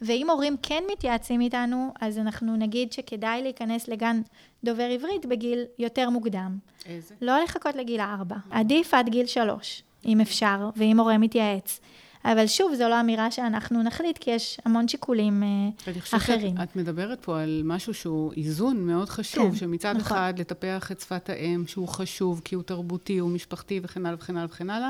ואם 0.01 0.29
הורים 0.29 0.55
כן 0.62 0.83
מתייעצים 0.91 1.41
איתנו, 1.41 1.93
אז 2.01 2.17
אנחנו 2.17 2.55
נגיד 2.55 2.91
שכדאי 2.91 3.41
להיכנס 3.41 3.88
לגן 3.88 4.21
דובר 4.63 4.83
עברית 4.83 5.25
בגיל 5.25 5.65
יותר 5.79 6.10
מוקדם. 6.10 6.57
איזה? 6.86 7.15
לא 7.21 7.43
לחכות 7.43 7.75
לגיל 7.75 8.01
ארבע. 8.01 8.36
עדיף 8.51 8.93
עד 8.93 9.10
גיל 9.10 9.25
שלוש, 9.25 9.83
אם 10.05 10.21
אפשר, 10.21 10.69
ואם 10.75 10.99
הורה 10.99 11.17
מתייעץ. 11.17 11.79
אבל 12.25 12.47
שוב, 12.47 12.73
זו 12.73 12.89
לא 12.89 12.99
אמירה 12.99 13.31
שאנחנו 13.31 13.83
נחליט, 13.83 14.17
כי 14.17 14.31
יש 14.31 14.60
המון 14.65 14.88
שיקולים 14.88 15.43
uh, 15.43 16.15
אחרים. 16.15 16.57
את, 16.57 16.62
את 16.63 16.75
מדברת 16.75 17.21
פה 17.21 17.41
על 17.41 17.62
משהו 17.65 17.93
שהוא 17.93 18.33
איזון 18.38 18.77
מאוד 18.77 19.10
חשוב, 19.10 19.51
כן, 19.51 19.55
שמצד 19.55 19.95
נכון. 19.97 20.17
אחד 20.17 20.33
לטפח 20.38 20.91
את 20.91 20.99
שפת 20.99 21.29
האם, 21.29 21.63
שהוא 21.67 21.88
חשוב, 21.88 22.41
כי 22.45 22.55
הוא 22.55 22.63
תרבותי, 22.63 23.17
הוא 23.17 23.29
משפחתי 23.29 23.79
וכן 23.83 24.05
הלאה 24.05 24.17
וכן 24.19 24.38
הלאה 24.38 24.47
וכן 24.49 24.69
הלאה, 24.69 24.89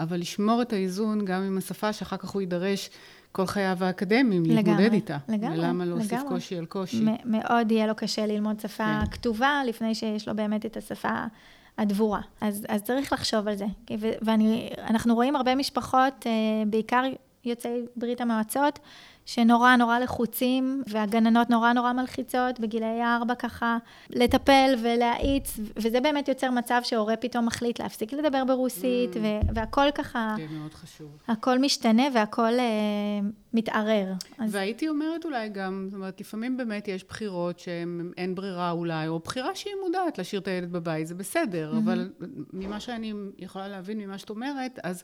אבל 0.00 0.20
לשמור 0.20 0.62
את 0.62 0.72
האיזון 0.72 1.24
גם 1.24 1.42
עם 1.42 1.58
השפה, 1.58 1.92
שאחר 1.92 2.16
כך 2.16 2.28
הוא 2.28 2.42
יידרש 2.42 2.90
כל 3.32 3.46
חייו 3.46 3.76
האקדמיים, 3.80 4.42
להתמודד 4.46 4.92
איתה. 4.92 5.18
לגמרי, 5.28 5.58
ולמה 5.58 5.84
להוסיף 5.84 6.12
לגמרי. 6.12 6.28
קושי 6.28 6.58
על 6.58 6.66
קושי? 6.66 7.04
מאוד 7.24 7.70
יהיה 7.70 7.86
לו 7.86 7.94
קשה 7.94 8.26
ללמוד 8.26 8.60
שפה 8.60 8.84
כן. 8.84 9.10
כתובה, 9.10 9.62
לפני 9.66 9.94
שיש 9.94 10.28
לו 10.28 10.36
באמת 10.36 10.66
את 10.66 10.76
השפה 10.76 11.24
הדבורה. 11.78 12.20
אז, 12.40 12.66
אז 12.68 12.82
צריך 12.82 13.12
לחשוב 13.12 13.48
על 13.48 13.56
זה. 13.56 13.66
ואנחנו 14.22 15.14
רואים 15.14 15.36
הרבה 15.36 15.54
משפחות, 15.54 16.26
אה, 16.26 16.32
בעיקר 16.66 17.02
יוצאי 17.44 17.80
ברית 17.96 18.20
המועצות, 18.20 18.78
שנורא 19.26 19.76
נורא 19.76 19.98
לחוצים, 19.98 20.82
והגננות 20.86 21.50
נורא 21.50 21.72
נורא 21.72 21.92
מלחיצות, 21.92 22.60
בגילאי 22.60 23.00
הארבע 23.00 23.34
ככה, 23.34 23.78
לטפל 24.10 24.74
ולהאיץ, 24.82 25.58
וזה 25.76 26.00
באמת 26.00 26.28
יוצר 26.28 26.50
מצב 26.50 26.80
שהורה 26.84 27.16
פתאום 27.16 27.46
מחליט 27.46 27.80
להפסיק 27.80 28.12
לדבר 28.12 28.44
ברוסית, 28.44 29.14
mm. 29.14 29.18
והכל 29.54 29.90
ככה... 29.94 30.34
זה 30.38 30.58
מאוד 30.58 30.74
חשוב. 30.74 31.08
הכל 31.28 31.58
משתנה 31.58 32.02
והכל 32.14 32.58
אה, 32.58 33.28
מתערער. 33.54 34.12
אז... 34.38 34.54
והייתי 34.54 34.88
אומרת 34.88 35.24
אולי 35.24 35.48
גם, 35.48 35.86
זאת 35.90 35.94
אומרת, 35.94 36.20
לפעמים 36.20 36.56
באמת 36.56 36.88
יש 36.88 37.04
בחירות 37.04 37.58
שאין 37.58 38.34
ברירה 38.34 38.70
אולי, 38.70 39.08
או 39.08 39.18
בחירה 39.18 39.54
שהיא 39.54 39.74
מודעת 39.84 40.18
להשאיר 40.18 40.40
את 40.40 40.48
הילד 40.48 40.72
בבית, 40.72 41.06
זה 41.06 41.14
בסדר, 41.14 41.72
mm-hmm. 41.72 41.78
אבל 41.78 42.10
ממה 42.52 42.80
שאני 42.80 43.14
יכולה 43.38 43.68
להבין 43.68 43.98
ממה 43.98 44.18
שאת 44.18 44.30
אומרת, 44.30 44.78
אז 44.82 45.02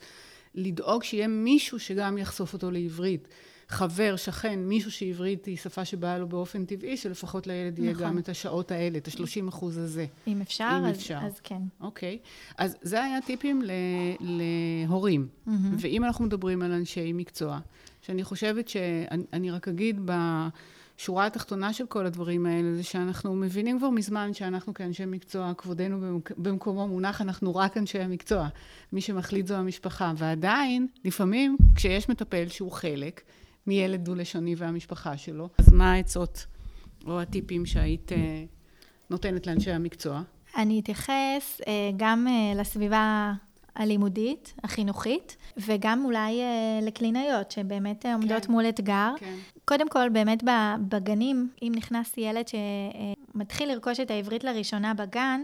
לדאוג 0.55 1.03
שיהיה 1.03 1.29
מישהו 1.29 1.79
שגם 1.79 2.19
יחשוף 2.19 2.53
אותו 2.53 2.71
לעברית. 2.71 3.29
חבר, 3.69 4.17
שכן, 4.17 4.59
מישהו 4.59 4.91
שעברית 4.91 5.45
היא 5.47 5.57
שפה 5.57 5.85
שבאה 5.85 6.19
לו 6.19 6.29
באופן 6.29 6.65
טבעי, 6.65 6.97
שלפחות 6.97 7.47
לילד 7.47 7.79
יהיה 7.79 7.93
נכון. 7.93 8.05
גם 8.07 8.19
את 8.19 8.29
השעות 8.29 8.71
האלה, 8.71 8.99
את 8.99 9.09
ה-30 9.09 9.49
אחוז 9.49 9.79
הזה. 9.79 10.07
אם 10.27 10.41
אפשר, 10.41 10.77
אם 10.81 10.85
אז, 10.85 10.97
אפשר. 10.97 11.19
אז 11.23 11.41
כן. 11.41 11.63
אוקיי. 11.81 12.19
אז 12.59 12.77
זה 12.83 13.05
היה 13.05 13.21
טיפים 13.21 13.63
ל- 13.63 13.71
להורים. 14.21 15.29
מהמם. 15.47 15.77
ואם 15.79 16.05
אנחנו 16.05 16.25
מדברים 16.25 16.63
על 16.63 16.73
אנשי 16.73 17.13
מקצוע, 17.13 17.59
שאני 18.03 18.25
חושבת 18.25 18.69
שאני 18.69 19.07
אני 19.33 19.51
רק 19.51 19.69
אגיד 19.69 20.01
בשורה 20.05 21.27
התחתונה 21.27 21.73
של 21.73 21.87
כל 21.87 22.07
הדברים 22.07 22.47
האלה, 22.47 22.75
זה 22.75 22.83
שאנחנו 22.83 23.35
מבינים 23.35 23.79
כבר 23.79 23.91
מזמן 23.91 24.35
שאנחנו 24.35 24.75
כאנשי 24.75 25.05
מקצוע, 25.07 25.53
כבודנו 25.59 26.01
במק- 26.01 26.33
במקומו 26.39 26.89
מונח, 26.89 27.21
אנחנו 27.23 27.57
רק 27.57 27.77
אנשי 27.77 27.99
המקצוע. 27.99 28.49
מי 28.93 29.01
שמחליט 29.01 29.47
זו 29.47 29.55
המשפחה. 29.55 30.13
ועדיין, 30.17 30.87
לפעמים, 31.05 31.57
כשיש 31.75 32.09
מטפל 32.09 32.49
שהוא 32.49 32.73
חלק 32.73 33.21
מילד 33.67 34.05
דו-לשוני 34.05 34.55
והמשפחה 34.59 35.17
שלו, 35.17 35.49
אז 35.59 35.73
מה 35.73 35.93
העצות 35.93 36.47
או 37.07 37.21
הטיפים 37.21 37.67
שהיית 37.67 38.13
אה, 38.13 38.45
נותנת 39.11 39.47
לאנשי 39.47 39.71
המקצוע? 39.71 40.23
אני 40.57 40.81
אתייחס 40.81 41.61
אה, 41.67 41.91
גם 41.97 42.27
אה, 42.29 42.61
לסביבה 42.61 43.33
הלימודית, 43.75 44.55
החינוכית, 44.65 45.37
וגם 45.57 46.05
אולי 46.05 46.41
לקלינאיות, 46.83 47.51
שבאמת 47.51 48.07
עומדות 48.07 48.47
כן. 48.47 48.53
מול 48.53 48.69
אתגר. 48.69 49.13
כן. 49.19 49.35
קודם 49.65 49.89
כל, 49.89 50.09
באמת 50.09 50.43
בגנים, 50.89 51.51
אם 51.63 51.73
נכנס 51.77 52.15
ילד 52.17 52.45
שמתחיל 52.49 53.73
לרכוש 53.73 54.01
את 54.01 54.11
העברית 54.11 54.45
לראשונה 54.45 54.95
בגן, 54.95 55.41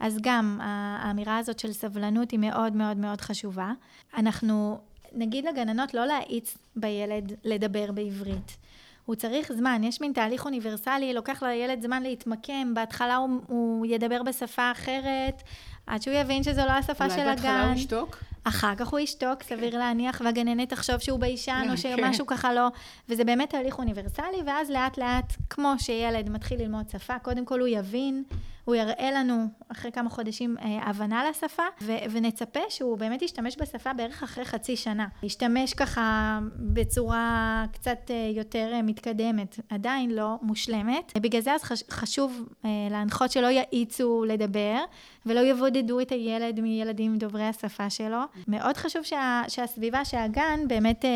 אז 0.00 0.18
גם 0.22 0.58
האמירה 0.62 1.38
הזאת 1.38 1.58
של 1.58 1.72
סבלנות 1.72 2.30
היא 2.30 2.40
מאוד 2.40 2.76
מאוד 2.76 2.96
מאוד 2.96 3.20
חשובה. 3.20 3.72
אנחנו 4.16 4.78
נגיד 5.14 5.44
לגננות 5.44 5.94
לא 5.94 6.06
להאיץ 6.06 6.58
בילד 6.76 7.32
לדבר 7.44 7.92
בעברית. 7.92 8.56
הוא 9.04 9.14
צריך 9.14 9.52
זמן, 9.52 9.84
יש 9.84 10.00
מין 10.00 10.12
תהליך 10.12 10.44
אוניברסלי, 10.44 11.14
לוקח 11.14 11.42
לילד 11.42 11.82
זמן 11.82 12.02
להתמקם, 12.02 12.74
בהתחלה 12.74 13.16
הוא, 13.16 13.40
הוא 13.46 13.86
ידבר 13.86 14.22
בשפה 14.22 14.70
אחרת, 14.70 15.42
עד 15.86 16.02
שהוא 16.02 16.14
יבין 16.14 16.42
שזו 16.42 16.62
לא 16.66 16.70
השפה 16.70 17.10
של 17.10 17.20
אולי 17.20 17.24
בהתחלה 17.24 17.60
הגן. 17.60 17.68
הוא 17.68 17.76
ישתוק? 17.76 18.18
אחר 18.44 18.74
כך 18.74 18.88
הוא 18.88 19.00
ישתוק, 19.00 19.42
סביר 19.42 19.78
להניח, 19.78 20.22
והגננת 20.24 20.68
תחשוב 20.68 20.98
שהוא 20.98 21.20
ביישן, 21.20 21.66
או 21.70 21.76
כן. 21.82 21.96
שמשהו 21.96 22.26
ככה 22.26 22.54
לא... 22.54 22.68
וזה 23.08 23.24
באמת 23.24 23.50
תהליך 23.50 23.78
אוניברסלי, 23.78 24.42
ואז 24.46 24.70
לאט 24.70 24.98
לאט, 24.98 25.32
כמו 25.50 25.74
שילד 25.78 26.30
מתחיל 26.30 26.60
ללמוד 26.62 26.90
שפה, 26.90 27.18
קודם 27.18 27.44
כל 27.44 27.60
הוא 27.60 27.68
יבין, 27.68 28.24
הוא 28.64 28.74
יראה 28.74 29.10
לנו 29.14 29.34
אחרי 29.72 29.92
כמה 29.92 30.10
חודשים 30.10 30.56
אה, 30.58 30.78
הבנה 30.88 31.24
לשפה, 31.30 31.62
ו- 31.82 31.92
ונצפה 32.10 32.60
שהוא 32.68 32.98
באמת 32.98 33.22
ישתמש 33.22 33.56
בשפה 33.60 33.92
בערך 33.92 34.22
אחרי 34.22 34.44
חצי 34.44 34.76
שנה. 34.76 35.06
ישתמש 35.22 35.74
ככה 35.74 36.38
בצורה 36.58 37.24
קצת 37.72 37.98
אה, 38.10 38.30
יותר 38.36 38.70
אה, 38.72 38.82
מתקדמת, 38.82 39.60
עדיין 39.68 40.10
לא 40.10 40.36
מושלמת. 40.42 41.12
בגלל 41.18 41.40
זה 41.40 41.52
אז 41.54 41.62
חש- 41.62 41.90
חשוב 41.90 42.42
אה, 42.64 42.70
להנחות 42.90 43.30
שלא 43.30 43.46
יאיצו 43.46 44.24
לדבר, 44.28 44.78
ולא 45.26 45.40
יבודדו 45.40 46.00
את 46.00 46.12
הילד 46.12 46.60
מילדים 46.60 47.16
דוברי 47.16 47.44
השפה 47.44 47.90
שלו. 47.90 48.18
מאוד 48.48 48.76
חשוב 48.76 49.02
שה, 49.02 49.42
שהסביבה, 49.48 50.04
שהגן 50.04 50.60
באמת 50.68 51.04
אה, 51.04 51.10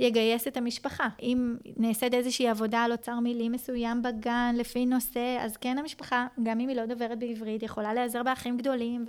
יגייס 0.00 0.48
את 0.48 0.56
המשפחה. 0.56 1.08
אם 1.22 1.56
נעשית 1.76 2.14
איזושהי 2.14 2.48
עבודה 2.48 2.82
על 2.82 2.92
אוצר 2.92 3.20
מילים 3.20 3.52
מסוים 3.52 4.02
בגן, 4.02 4.54
לפי 4.58 4.86
נושא, 4.86 5.38
אז 5.40 5.56
כן 5.56 5.78
המשפחה, 5.78 6.26
גם 6.42 6.60
אם 6.60 6.68
היא 6.68 6.76
לא 6.76 6.86
דוברת 6.86 7.18
בעברית, 7.18 7.62
יכולה 7.62 7.94
להיעזר 7.94 8.22
באחים 8.22 8.56
גדולים 8.56 9.04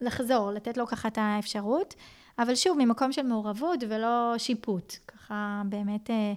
ולחזור, 0.00 0.50
לתת 0.50 0.76
לו 0.76 0.86
ככה 0.86 1.08
את 1.08 1.18
האפשרות. 1.20 1.94
אבל 2.38 2.54
שוב, 2.54 2.78
ממקום 2.78 3.12
של 3.12 3.22
מעורבות 3.22 3.78
ולא 3.88 4.34
שיפוט. 4.38 4.96
ככה 5.08 5.62
באמת 5.64 6.10
אה, 6.10 6.32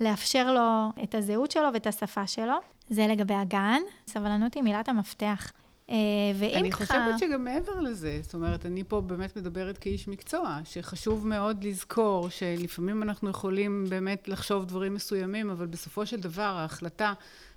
לאפשר 0.00 0.52
לו 0.52 1.02
את 1.04 1.14
הזהות 1.14 1.50
שלו 1.50 1.68
ואת 1.72 1.86
השפה 1.86 2.26
שלו. 2.26 2.54
זה 2.88 3.06
לגבי 3.06 3.34
הגן. 3.34 3.80
סבלנות 4.06 4.54
היא 4.54 4.62
מילת 4.62 4.88
המפתח. 4.88 5.52
אה, 5.92 5.96
ואם 6.38 6.58
אני 6.58 6.70
ככה... 6.70 6.84
חושבת 6.84 7.18
שגם 7.18 7.44
מעבר 7.44 7.80
לזה, 7.80 8.18
זאת 8.22 8.34
אומרת, 8.34 8.66
אני 8.66 8.84
פה 8.84 9.00
באמת 9.00 9.36
מדברת 9.36 9.78
כאיש 9.78 10.08
מקצוע, 10.08 10.58
שחשוב 10.64 11.26
מאוד 11.26 11.64
לזכור 11.64 12.28
שלפעמים 12.28 13.02
אנחנו 13.02 13.30
יכולים 13.30 13.86
באמת 13.88 14.28
לחשוב 14.28 14.64
דברים 14.64 14.94
מסוימים, 14.94 15.50
אבל 15.50 15.66
בסופו 15.66 16.06
של 16.06 16.20
דבר 16.20 16.42
ההחלטה 16.42 17.12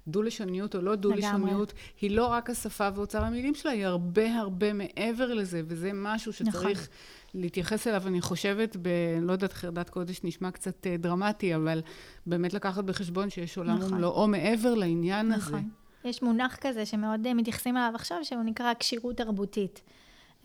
דו-לשוניות 0.07 0.75
או 0.75 0.81
לא 0.81 0.95
דו-לשוניות, 0.95 1.73
היא 2.01 2.11
לא 2.11 2.25
רק 2.25 2.49
השפה 2.49 2.89
ואוצר 2.95 3.23
המילים 3.23 3.55
שלה, 3.55 3.71
היא 3.71 3.85
הרבה 3.85 4.35
הרבה 4.35 4.73
מעבר 4.73 5.33
לזה, 5.33 5.61
וזה 5.67 5.91
משהו 5.93 6.33
שצריך 6.33 6.79
נכון. 6.79 7.41
להתייחס 7.41 7.87
אליו, 7.87 8.07
אני 8.07 8.21
חושבת, 8.21 8.77
ב... 8.81 8.89
לא 9.21 9.31
יודעת, 9.31 9.53
חרדת 9.53 9.89
קודש 9.89 10.19
נשמע 10.23 10.51
קצת 10.51 10.87
אה, 10.87 10.97
דרמטי, 10.97 11.55
אבל 11.55 11.81
באמת 12.25 12.53
לקחת 12.53 12.83
בחשבון 12.83 13.29
שיש 13.29 13.57
עולם 13.57 13.77
נכון. 13.77 13.93
ומלואו 13.93 14.27
מעבר 14.27 14.73
לעניין 14.73 15.31
הזה. 15.31 15.57
יש 16.05 16.21
מונח 16.21 16.57
כזה 16.61 16.85
שמאוד 16.85 17.27
אה, 17.27 17.33
מתייחסים 17.33 17.77
אליו 17.77 17.91
עכשיו, 17.95 18.17
שהוא 18.23 18.43
נקרא 18.43 18.73
כשירות 18.79 19.17
תרבותית. 19.17 19.81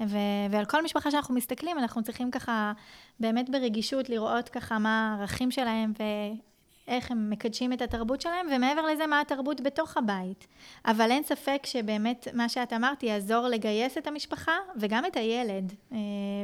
ו- 0.01 0.46
ועל 0.51 0.64
כל 0.64 0.83
משפחה 0.85 1.11
שאנחנו 1.11 1.35
מסתכלים, 1.35 1.79
אנחנו 1.79 2.03
צריכים 2.03 2.31
ככה, 2.31 2.73
באמת 3.20 3.51
ברגישות, 3.51 4.09
לראות 4.09 4.49
ככה 4.49 4.79
מה 4.79 5.16
הערכים 5.18 5.51
שלהם 5.51 5.92
ואיך 5.99 7.11
הם 7.11 7.31
מקדשים 7.31 7.73
את 7.73 7.83
התרבות 7.83 8.20
שלהם, 8.20 8.46
ומעבר 8.57 8.83
לזה, 8.83 9.07
מה 9.07 9.20
התרבות 9.20 9.61
בתוך 9.61 9.96
הבית. 9.96 10.46
אבל 10.87 11.11
אין 11.11 11.23
ספק 11.23 11.62
שבאמת, 11.64 12.29
מה 12.35 12.49
שאת 12.49 12.73
אמרת, 12.73 13.03
יעזור 13.03 13.49
לגייס 13.49 13.99
את 13.99 14.07
המשפחה 14.07 14.53
וגם 14.77 15.07
את 15.07 15.16
הילד, 15.16 15.73
אה, 15.92 15.99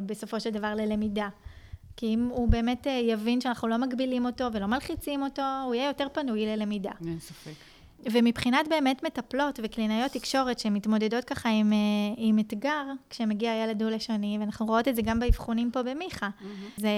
בסופו 0.07 0.41
של 0.41 0.51
דבר, 0.51 0.75
ללמידה. 0.75 1.29
כי 1.97 2.07
אם 2.07 2.29
הוא 2.31 2.49
באמת 2.49 2.87
אה, 2.87 2.93
יבין 2.93 3.41
שאנחנו 3.41 3.69
לא 3.69 3.77
מגבילים 3.77 4.27
אותו 4.27 4.45
ולא 4.53 4.67
מלחיצים 4.67 5.23
אותו, 5.23 5.43
הוא 5.65 5.75
יהיה 5.75 5.87
יותר 5.87 6.07
פנוי 6.13 6.47
ללמידה. 6.47 6.93
אין 7.07 7.21
ספק. 7.21 7.76
ומבחינת 8.05 8.69
באמת 8.69 9.03
מטפלות 9.03 9.61
וקלינאיות 9.63 10.13
תקשורת 10.13 10.59
שמתמודדות 10.59 11.25
ככה 11.25 11.49
עם, 11.49 11.73
אה, 11.73 11.79
עם 12.17 12.39
אתגר, 12.39 12.85
כשמגיע 13.11 13.53
ילד 13.55 13.79
דו-לשוני, 13.79 14.37
ואנחנו 14.41 14.67
רואות 14.67 14.89
את 14.89 14.97
זה 14.97 15.03
גם 15.03 15.21
באבחונים 15.21 15.71
פה 15.71 15.83
במיכה. 15.83 16.29
זה 16.77 16.89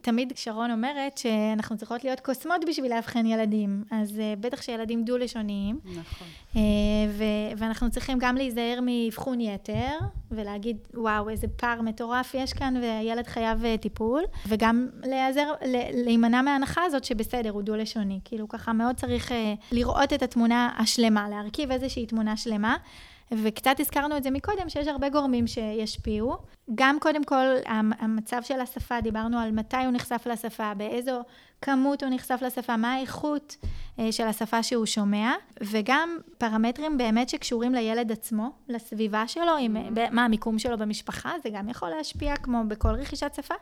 תמיד 0.00 0.32
שרון 0.36 0.70
אומרת 0.70 1.18
שאנחנו 1.18 1.76
צריכות 1.76 2.04
להיות 2.04 2.20
קוסמות 2.20 2.64
בשביל 2.68 2.94
לאבחן 2.94 3.26
ילדים, 3.26 3.84
אז 3.90 4.18
אה, 4.18 4.34
בטח 4.40 4.62
שילדים 4.62 5.04
דו-לשוניים. 5.04 5.78
נכון. 5.84 6.26
אה, 6.56 6.60
ו- 7.08 7.56
ואנחנו 7.56 7.90
צריכים 7.90 8.18
גם 8.20 8.36
להיזהר 8.36 8.78
מאבחון 8.82 9.40
יתר, 9.40 9.98
ולהגיד, 10.30 10.76
וואו, 10.94 11.28
איזה 11.28 11.46
פער 11.48 11.82
מטורף 11.82 12.34
יש 12.34 12.52
כאן, 12.52 12.74
והילד 12.82 13.26
חייב 13.26 13.76
טיפול, 13.76 14.22
וגם 14.46 14.88
להיעזר, 15.02 15.52
להימנע 15.92 16.42
מההנחה 16.42 16.82
הזאת 16.84 17.04
שבסדר, 17.04 17.50
הוא 17.50 17.62
דו-לשוני. 17.62 18.20
כאילו, 18.24 18.48
ככה 18.48 18.72
מאוד 18.72 18.96
צריך 18.96 19.32
לראות 19.72 20.12
את 20.12 20.22
התמונה 20.22 20.41
השלמה, 20.50 21.28
להרכיב 21.28 21.70
איזושהי 21.70 22.06
תמונה 22.06 22.36
שלמה. 22.36 22.76
וקצת 23.42 23.80
הזכרנו 23.80 24.16
את 24.16 24.22
זה 24.22 24.30
מקודם, 24.30 24.68
שיש 24.68 24.88
הרבה 24.88 25.08
גורמים 25.08 25.46
שישפיעו. 25.46 26.36
גם 26.74 26.96
קודם 27.00 27.24
כל, 27.24 27.46
המ- 27.66 27.92
המצב 27.98 28.42
של 28.42 28.60
השפה, 28.60 29.00
דיברנו 29.00 29.38
על 29.38 29.52
מתי 29.52 29.76
הוא 29.76 29.92
נחשף 29.92 30.26
לשפה, 30.26 30.74
באיזו 30.74 31.22
כמות 31.62 32.02
הוא 32.02 32.10
נחשף 32.14 32.38
לשפה, 32.42 32.76
מה 32.76 32.94
האיכות 32.94 33.56
אה, 33.98 34.12
של 34.12 34.26
השפה 34.26 34.62
שהוא 34.62 34.86
שומע, 34.86 35.32
וגם 35.60 36.16
פרמטרים 36.38 36.98
באמת 36.98 37.28
שקשורים 37.28 37.74
לילד 37.74 38.12
עצמו, 38.12 38.50
לסביבה 38.68 39.28
שלו, 39.28 39.56
עם, 39.60 39.76
מה 40.10 40.24
המיקום 40.24 40.58
שלו 40.58 40.78
במשפחה, 40.78 41.32
זה 41.42 41.50
גם 41.50 41.68
יכול 41.68 41.88
להשפיע 41.88 42.36
כמו 42.36 42.62
בכל 42.68 42.88
רכישת 42.94 43.34
שפה. 43.34 43.54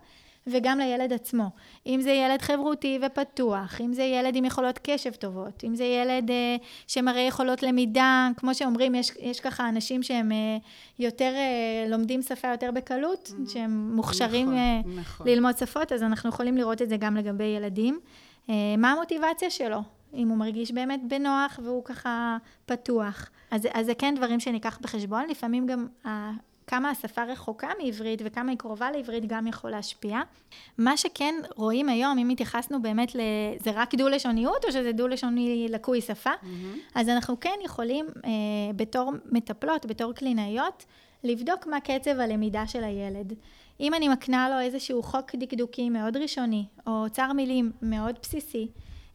וגם 0.47 0.79
לילד 0.79 1.13
עצמו. 1.13 1.51
אם 1.87 2.01
זה 2.01 2.11
ילד 2.11 2.43
חברותי 2.43 2.99
ופתוח, 3.03 3.81
אם 3.81 3.93
זה 3.93 4.03
ילד 4.03 4.37
עם 4.37 4.45
יכולות 4.45 4.79
קשב 4.83 5.13
טובות, 5.13 5.65
אם 5.65 5.75
זה 5.75 5.85
ילד 5.85 6.31
אה, 6.31 6.57
שמראה 6.87 7.21
יכולות 7.21 7.63
למידה, 7.63 8.29
כמו 8.37 8.55
שאומרים, 8.55 8.95
יש, 8.95 9.13
יש 9.21 9.41
ככה 9.41 9.69
אנשים 9.69 10.03
שהם 10.03 10.33
אה, 10.33 10.57
יותר 10.99 11.33
אה, 11.35 11.89
לומדים 11.89 12.23
שפה 12.23 12.49
יותר 12.49 12.71
בקלות, 12.71 13.33
שהם 13.49 13.97
מוכשרים 13.97 14.47
נכון, 14.47 14.59
אה, 14.59 14.81
נכון. 15.01 15.29
ללמוד 15.29 15.57
שפות, 15.57 15.93
אז 15.93 16.03
אנחנו 16.03 16.29
יכולים 16.29 16.57
לראות 16.57 16.83
את 16.83 16.89
זה 16.89 16.97
גם 16.97 17.17
לגבי 17.17 17.45
ילדים. 17.45 18.01
אה, 18.51 18.55
מה 18.79 18.93
המוטיבציה 18.93 19.51
שלו? 19.51 19.83
אם 20.15 20.29
הוא 20.29 20.37
מרגיש 20.37 20.73
באמת 20.73 21.01
בנוח 21.09 21.61
והוא 21.63 21.85
ככה 21.85 22.37
פתוח. 22.67 23.31
אז, 23.51 23.69
אז 23.73 23.87
זה 23.87 23.95
כן 23.95 24.15
דברים 24.17 24.41
שניקח 24.41 24.79
בחשבון, 24.81 25.27
לפעמים 25.31 25.67
גם 25.67 25.87
כמה 26.71 26.91
השפה 26.91 27.25
רחוקה 27.25 27.69
מעברית 27.85 28.23
וכמה 28.25 28.51
היא 28.51 28.59
קרובה 28.59 28.91
לעברית 28.91 29.27
גם 29.27 29.47
יכול 29.47 29.71
להשפיע. 29.71 30.21
מה 30.79 30.97
שכן 30.97 31.35
רואים 31.57 31.89
היום, 31.89 32.19
אם 32.19 32.29
התייחסנו 32.29 32.83
באמת 32.83 33.15
ל... 33.15 33.21
זה 33.59 33.71
רק 33.75 33.95
דו-לשוניות 33.95 34.65
או 34.65 34.73
שזה 34.73 34.93
דו-לשוני 34.93 35.67
לקוי 35.71 36.01
שפה? 36.01 36.31
אז 36.95 37.09
אנחנו 37.09 37.41
כן 37.41 37.59
יכולים 37.65 38.07
אה, 38.25 38.31
בתור 38.77 39.13
מטפלות, 39.33 39.87
בתור 39.87 40.13
קלינאיות, 40.13 40.85
לבדוק 41.25 41.67
מה 41.67 41.81
קצב 41.81 42.21
הלמידה 42.21 42.67
של 42.67 42.85
הילד. 42.85 43.33
אם 43.81 43.95
אני 43.95 44.09
מקנה 44.09 44.49
לו 44.49 44.61
איזשהו 44.61 45.03
חוק 45.03 45.35
דקדוקי 45.35 45.91
מאוד 45.91 46.17
ראשוני, 46.17 46.65
או 46.87 47.05
אוצר 47.05 47.33
מילים 47.33 47.73
מאוד 47.83 48.19
בסיסי, 48.23 48.69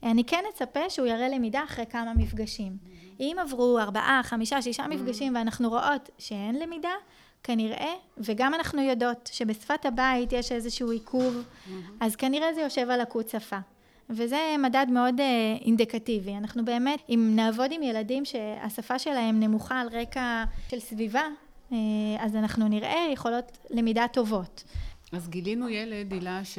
אני 0.03 0.23
כן 0.23 0.43
אצפה 0.53 0.89
שהוא 0.89 1.07
יראה 1.07 1.29
למידה 1.29 1.63
אחרי 1.63 1.85
כמה 1.85 2.13
מפגשים. 2.13 2.77
אם 3.19 3.35
עברו 3.41 3.79
ארבעה, 3.79 4.21
חמישה, 4.23 4.61
שישה 4.61 4.87
מפגשים 4.87 5.35
ואנחנו 5.35 5.69
רואות 5.69 6.09
שאין 6.17 6.59
למידה, 6.59 6.93
כנראה, 7.45 7.93
וגם 8.17 8.53
אנחנו 8.53 8.81
יודעות 8.81 9.29
שבשפת 9.33 9.85
הבית 9.85 10.33
יש 10.33 10.51
איזשהו 10.51 10.91
עיכוב, 10.91 11.43
אז 11.99 12.15
כנראה 12.15 12.53
זה 12.53 12.61
יושב 12.61 12.89
על 12.89 13.01
לקות 13.01 13.29
שפה. 13.29 13.57
וזה 14.09 14.55
מדד 14.59 14.85
מאוד 14.89 15.19
אה, 15.19 15.25
אינדיקטיבי. 15.61 16.35
אנחנו 16.37 16.65
באמת, 16.65 16.99
אם 17.09 17.31
נעבוד 17.35 17.71
עם 17.71 17.83
ילדים 17.83 18.25
שהשפה 18.25 18.99
שלהם 18.99 19.39
נמוכה 19.39 19.81
על 19.81 19.87
רקע 19.91 20.43
של 20.69 20.79
סביבה, 20.79 21.23
אה, 21.71 21.77
אז 22.19 22.35
אנחנו 22.35 22.67
נראה 22.67 23.07
יכולות 23.13 23.57
למידה 23.69 24.05
טובות. 24.13 24.63
אז 25.11 25.29
גילינו 25.29 25.69
ילד, 25.69 26.11
הילה, 26.11 26.45
ש... 26.45 26.57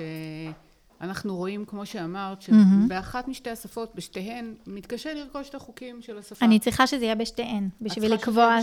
אנחנו 1.00 1.36
רואים, 1.36 1.64
כמו 1.64 1.86
שאמרת, 1.86 2.42
שבאחת 2.42 3.28
משתי 3.28 3.50
השפות, 3.50 3.94
בשתיהן, 3.94 4.54
מתקשה 4.66 5.14
לרכוש 5.14 5.48
את 5.48 5.54
החוקים 5.54 6.02
של 6.02 6.18
השפה. 6.18 6.46
אני 6.46 6.58
צריכה 6.58 6.86
שזה 6.86 7.04
יהיה 7.04 7.14
בשתיהן, 7.14 7.68
בשביל 7.80 8.14
לקבוע, 8.14 8.58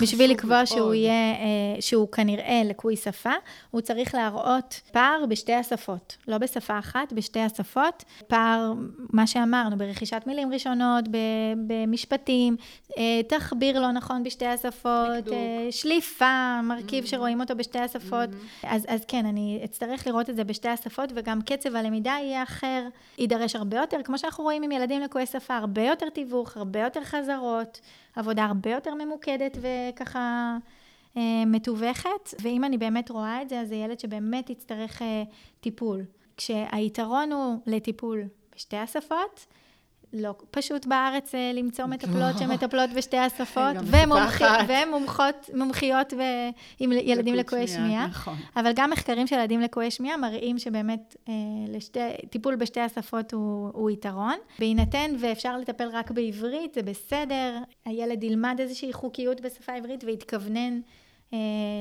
בשביל 0.00 0.30
לקבוע 0.30 0.66
שהוא 0.66 0.94
יהיה, 0.94 1.12
אה, 1.12 1.80
שהוא 1.80 2.08
כנראה 2.12 2.62
לקוי 2.64 2.96
שפה, 2.96 3.32
הוא 3.70 3.80
צריך 3.80 4.14
להראות 4.14 4.80
פער 4.92 5.24
בשתי 5.28 5.54
השפות, 5.54 6.16
לא 6.28 6.38
בשפה 6.38 6.78
אחת, 6.78 7.12
בשתי 7.12 7.40
השפות. 7.40 8.04
פער, 8.26 8.72
מה 9.12 9.26
שאמרנו, 9.26 9.78
ברכישת 9.78 10.22
מילים 10.26 10.52
ראשונות, 10.52 11.04
במשפטים, 11.66 12.56
אה, 12.98 13.20
תחביר 13.28 13.80
לא 13.80 13.92
נכון 13.92 14.22
בשתי 14.22 14.46
השפות, 14.46 15.28
אה, 15.32 15.68
שליפה, 15.70 16.60
מרכיב 16.62 17.04
שרואים 17.04 17.40
אותו 17.40 17.56
בשתי 17.56 17.78
השפות. 17.78 18.28
אז, 18.62 18.86
אז 18.88 19.04
כן, 19.08 19.26
אני 19.26 19.60
אצטרך 19.64 20.06
לראות 20.06 20.30
את 20.30 20.36
זה 20.36 20.44
בשתי 20.44 20.68
השפות, 20.68 21.12
וגם 21.14 21.42
קצב 21.42 21.76
הלמידה 21.78 22.16
יהיה 22.22 22.42
אחר, 22.42 22.88
יידרש 23.18 23.56
הרבה 23.56 23.76
יותר, 23.76 24.02
כמו 24.04 24.18
שאנחנו 24.18 24.44
רואים 24.44 24.62
עם 24.62 24.72
ילדים 24.72 25.02
לקויי 25.02 25.26
שפה, 25.26 25.56
הרבה 25.56 25.82
יותר 25.82 26.08
תיווך, 26.08 26.56
הרבה 26.56 26.80
יותר 26.80 27.04
חזרות, 27.04 27.80
עבודה 28.16 28.44
הרבה 28.44 28.70
יותר 28.70 28.94
ממוקדת 28.94 29.58
וככה 29.60 30.56
אה, 31.16 31.44
מתווכת, 31.46 32.34
ואם 32.42 32.64
אני 32.64 32.78
באמת 32.78 33.10
רואה 33.10 33.42
את 33.42 33.48
זה, 33.48 33.60
אז 33.60 33.68
זה 33.68 33.74
ילד 33.74 34.00
שבאמת 34.00 34.50
יצטרך 34.50 35.02
אה, 35.02 35.22
טיפול. 35.60 36.04
כשהיתרון 36.36 37.32
הוא 37.32 37.56
לטיפול 37.66 38.22
בשתי 38.56 38.76
השפות, 38.76 39.46
לא 40.12 40.34
פשוט 40.50 40.86
בארץ 40.86 41.34
אה, 41.34 41.50
למצוא 41.54 41.86
מטפלות 41.86 42.34
לא. 42.34 42.38
שמטפלות 42.38 42.90
בשתי 42.96 43.16
השפות, 43.16 43.76
ומומחיות 45.52 46.12
עם 46.78 46.92
ילדים 46.92 47.34
לקויי 47.34 47.68
שמיעה. 47.68 48.06
נכון. 48.06 48.36
אבל 48.56 48.72
גם 48.74 48.90
מחקרים 48.90 49.26
של 49.26 49.36
ילדים 49.36 49.60
לקויי 49.60 49.90
שמיעה 49.90 50.16
מראים 50.16 50.58
שבאמת 50.58 51.16
אה, 51.28 51.34
לשתי, 51.68 52.00
טיפול 52.30 52.56
בשתי 52.56 52.80
השפות 52.80 53.32
הוא, 53.32 53.70
הוא 53.72 53.90
יתרון. 53.90 54.36
בהינתן 54.58 55.10
ואפשר 55.20 55.56
לטפל 55.56 55.88
רק 55.92 56.10
בעברית, 56.10 56.74
זה 56.74 56.82
בסדר, 56.82 57.58
הילד 57.84 58.24
ילמד 58.24 58.56
איזושהי 58.58 58.92
חוקיות 58.92 59.40
בשפה 59.40 59.72
העברית 59.72 60.04
ויתכוונן 60.04 60.80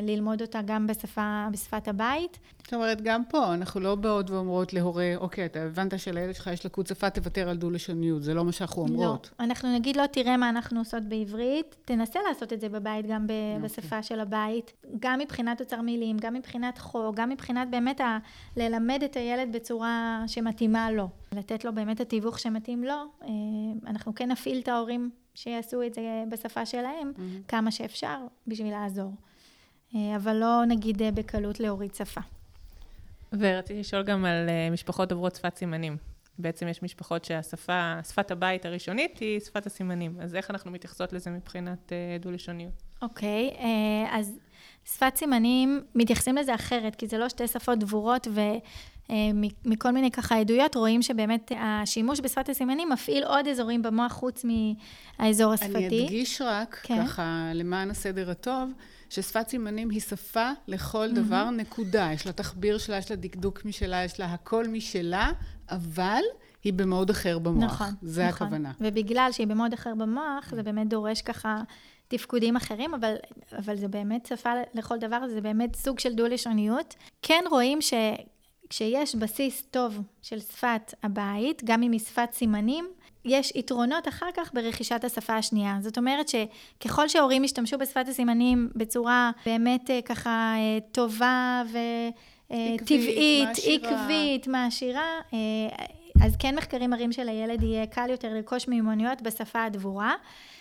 ללמוד 0.04 0.42
אותה 0.42 0.60
גם 0.66 0.88
בשפה, 0.88 1.48
בשפת 1.52 1.88
הבית. 1.88 2.40
זאת 2.64 2.74
אומרת, 2.74 3.02
גם 3.02 3.26
פה, 3.26 3.54
אנחנו 3.54 3.80
לא 3.80 3.96
באות 3.96 4.30
ואומרות 4.30 4.74
להורה, 4.74 5.14
אוקיי, 5.18 5.46
אתה 5.46 5.60
הבנת 5.60 6.00
שלילד 6.00 6.36
שלך 6.36 6.48
יש 6.48 6.66
לקות 6.66 6.88
שפה, 6.88 7.10
תוותר 7.10 7.50
על 7.50 7.58
דו-לשוניות, 7.58 8.24
זה 8.24 8.34
לא 8.34 8.46
מה 8.46 8.52
שאנחנו 8.52 8.88
לא. 8.88 8.94
אומרות. 8.94 9.30
לא, 9.40 9.46
אנחנו 9.46 9.76
נגיד 9.76 9.96
לו, 9.98 10.04
תראה 10.08 10.38
מה 10.38 10.50
אנחנו 10.50 10.80
עושות 10.80 11.04
בעברית, 11.04 11.76
תנסה 11.86 12.20
לעשות 12.28 12.54
את 12.54 12.62
זה 12.62 12.70
בבית, 12.70 13.06
גם 13.08 13.28
ב- 13.28 13.32
אוקיי. 13.32 13.70
בשפה 13.70 14.04
של 14.04 14.20
הבית, 14.20 14.74
גם 15.00 15.20
מבחינת 15.20 15.62
אוצר 15.62 15.82
מילים, 15.82 16.18
גם 16.18 16.34
מבחינת 16.34 16.78
חוק, 16.78 17.16
גם 17.16 17.30
מבחינת 17.30 17.70
באמת 17.70 18.02
ה- 18.02 18.18
ללמד 18.58 19.04
את 19.06 19.16
הילד 19.16 19.56
בצורה 19.56 20.24
שמתאימה 20.28 20.92
לו. 20.92 21.10
לתת 21.32 21.66
לו 21.66 21.76
באמת 21.76 22.00
התיווך 22.00 22.40
שמתאים 22.40 22.84
לו. 22.84 22.94
אה, 23.24 23.28
אנחנו 23.88 24.16
כן 24.16 24.32
נפעיל 24.32 24.60
את 24.60 24.68
ההורים 24.68 25.10
שיעשו 25.36 25.84
את 25.84 25.94
זה 25.94 26.24
בשפה 26.30 26.66
שלהם, 26.66 27.12
mm-hmm. 27.16 27.48
כמה 27.48 27.72
שאפשר, 27.72 28.18
בשביל 28.48 28.72
לעזור. 28.72 29.12
אה, 29.95 30.15
אבל 30.15 30.36
לא 30.36 30.63
נגיד 30.67 31.02
אה, 31.02 31.12
בקלות 31.12 31.60
להוריד 31.60 31.95
שפה. 31.95 32.21
ורציתי 33.34 33.80
לשאול 33.80 34.04
גם 34.04 34.26
על 34.26 34.50
אה, 34.50 34.69
משפחות 34.71 35.10
דוברות 35.10 35.36
שפת 35.36 35.56
סימנים. 35.58 35.97
בעצם 36.39 36.67
יש 36.67 36.84
משפחות 36.84 37.26
שהשפה, 37.26 37.93
שפת 38.10 38.32
הבית 38.32 38.65
הראשונית 38.65 39.17
היא 39.19 39.39
שפת 39.39 39.65
הסימנים. 39.65 40.17
אז 40.21 40.36
איך 40.36 40.52
אנחנו 40.52 40.71
מתייחסות 40.71 41.13
לזה 41.13 41.30
מבחינת 41.30 41.91
דו-לשוניות? 42.19 42.84
אוקיי, 43.02 43.50
okay, 43.54 43.62
אז 44.12 44.38
שפת 44.86 45.15
סימנים, 45.15 45.82
מתייחסים 45.95 46.36
לזה 46.36 46.56
אחרת, 46.56 46.95
כי 46.95 47.08
זה 47.08 47.17
לא 47.17 47.30
שתי 47.30 47.47
שפות 47.47 47.80
דבורות, 47.80 48.28
ומכל 49.10 49.91
מיני 49.91 50.12
ככה 50.12 50.36
עדויות 50.36 50.76
רואים 50.76 51.02
שבאמת 51.02 51.52
השימוש 51.60 52.20
בשפת 52.20 52.50
הסימנים 52.50 52.89
מפעיל 52.89 53.24
עוד 53.24 53.48
אזורים 53.48 53.82
במוח 53.82 54.12
חוץ 54.12 54.46
מהאזור 55.20 55.54
השפתי. 55.54 55.88
אני 55.88 56.04
אדגיש 56.06 56.41
רק, 56.41 56.80
כן. 56.84 57.06
ככה, 57.06 57.52
למען 57.54 57.89
הסדר 57.89 58.30
הטוב, 58.32 58.72
ששפת 59.10 59.48
סימנים 59.50 59.89
היא 59.89 60.02
שפה 60.02 60.50
לכל 60.67 61.12
דבר, 61.12 61.50
נקודה. 61.50 62.10
יש 62.13 62.26
לה 62.26 62.32
תחביר 62.32 62.78
שלה, 62.78 62.98
יש 62.98 63.12
לה 63.12 63.17
דקדוק 63.17 63.65
משלה, 63.65 64.04
יש 64.04 64.20
לה 64.20 64.26
הכל 64.34 64.67
משלה, 64.67 65.32
אבל 65.70 66.22
היא 66.63 66.74
במוד 66.74 67.10
אחר 67.10 67.39
במוח. 67.39 67.63
נכון, 67.63 67.88
זה 68.02 68.28
נכון. 68.28 68.48
הכוונה. 68.48 68.72
ובגלל 68.82 69.30
שהיא 69.32 69.48
במוד 69.48 69.74
אחר 69.74 69.96
במוח, 69.98 70.56
זה 70.56 70.63
באמת 70.63 70.88
דורש 70.88 71.22
ככה 71.22 71.62
תפקודים 72.08 72.56
אחרים, 72.56 72.93
אבל, 72.93 73.15
אבל 73.58 73.76
זה 73.76 73.88
באמת 73.88 74.26
שפה 74.26 74.50
לכל 74.74 74.98
דבר, 74.98 75.28
זה 75.28 75.41
באמת 75.41 75.76
סוג 75.76 76.00
של 76.00 76.13
דו-לשוניות. 76.13 76.96
כן 77.22 77.43
רואים 77.50 77.82
ש... 77.82 77.93
כשיש 78.69 79.15
בסיס 79.15 79.63
טוב 79.71 80.01
של 80.21 80.39
שפת 80.39 80.93
הבית, 81.03 81.62
גם 81.65 81.84
אם 81.84 81.91
היא 81.91 81.99
שפת 81.99 82.30
סימנים, 82.32 82.88
יש 83.27 83.51
יתרונות 83.56 84.08
אחר 84.08 84.30
כך 84.36 84.53
ברכישת 84.53 85.03
השפה 85.03 85.36
השנייה. 85.36 85.77
זאת 85.82 85.97
אומרת 85.97 86.27
שככל 86.27 87.08
שההורים 87.08 87.43
ישתמשו 87.43 87.77
בשפת 87.77 88.08
הסימנים 88.08 88.69
בצורה 88.75 89.32
באמת 89.45 89.91
אה, 89.91 89.99
ככה 90.01 90.53
אה, 90.58 90.80
טובה 90.91 91.63
וטבעית, 92.49 93.47
אה, 93.67 93.73
עקבית, 93.73 94.47
מעשירה, 94.47 95.19
אז 96.21 96.36
כן 96.39 96.56
מחקרים 96.56 96.89
מראים 96.89 97.12
שלילד 97.12 97.63
יהיה 97.63 97.86
קל 97.86 98.10
יותר 98.10 98.34
לרכוש 98.34 98.67
מיומנויות 98.67 99.21
בשפה 99.21 99.63
הדבורה. 99.63 100.13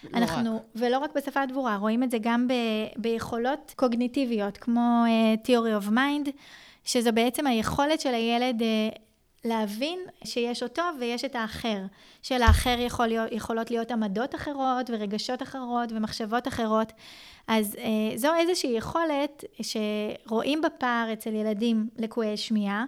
לא 0.05 0.19
אנחנו, 0.19 0.57
רק. 0.57 0.63
ולא 0.75 0.99
רק 0.99 1.11
בשפה 1.17 1.43
הדבורה, 1.43 1.77
רואים 1.77 2.03
את 2.03 2.11
זה 2.11 2.19
גם 2.21 2.49
ב, 2.49 2.53
ביכולות 2.97 3.73
קוגניטיביות, 3.77 4.57
כמו 4.57 5.05
uh, 5.07 5.47
Theory 5.47 5.85
of 5.85 5.91
Mind, 5.91 6.31
שזו 6.87 7.11
בעצם 7.15 7.47
היכולת 7.47 8.01
של 8.01 8.15
הילד 8.15 8.61
uh, 8.61 8.99
להבין 9.47 9.99
שיש 10.25 10.63
אותו 10.63 10.83
ויש 11.01 11.25
את 11.25 11.37
האחר. 11.37 11.79
שלאחר 12.23 12.77
יכול 12.79 13.07
להיות, 13.07 13.33
יכולות 13.33 13.71
להיות 13.71 13.91
עמדות 13.91 14.35
אחרות 14.35 14.91
ורגשות 14.91 15.43
אחרות 15.43 15.93
ומחשבות 15.93 16.49
אחרות. 16.49 16.93
אז 17.49 17.77
אה, 17.79 18.17
זו 18.17 18.35
איזושהי 18.35 18.71
יכולת 18.71 19.45
שרואים 19.63 20.63
בפער 20.63 21.13
אצל 21.13 21.35
ילדים 21.35 21.89
לקויי 21.99 22.37
שמיעה. 22.37 22.85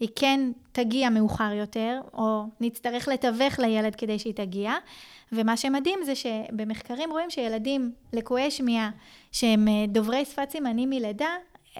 היא 0.00 0.08
כן 0.16 0.40
תגיע 0.72 1.10
מאוחר 1.10 1.52
יותר, 1.52 2.00
או 2.14 2.44
נצטרך 2.60 3.08
לתווך 3.08 3.58
לילד 3.58 3.94
כדי 3.94 4.18
שהיא 4.18 4.34
תגיע. 4.34 4.72
ומה 5.32 5.56
שמדהים 5.56 5.98
זה 6.04 6.14
שבמחקרים 6.14 7.10
רואים 7.10 7.30
שילדים 7.30 7.92
לקויי 8.12 8.50
שמיעה, 8.50 8.90
שהם 9.32 9.68
אה, 9.68 9.84
דוברי 9.88 10.24
שפת 10.24 10.50
סימנים 10.50 10.90
מלידה, 10.90 11.30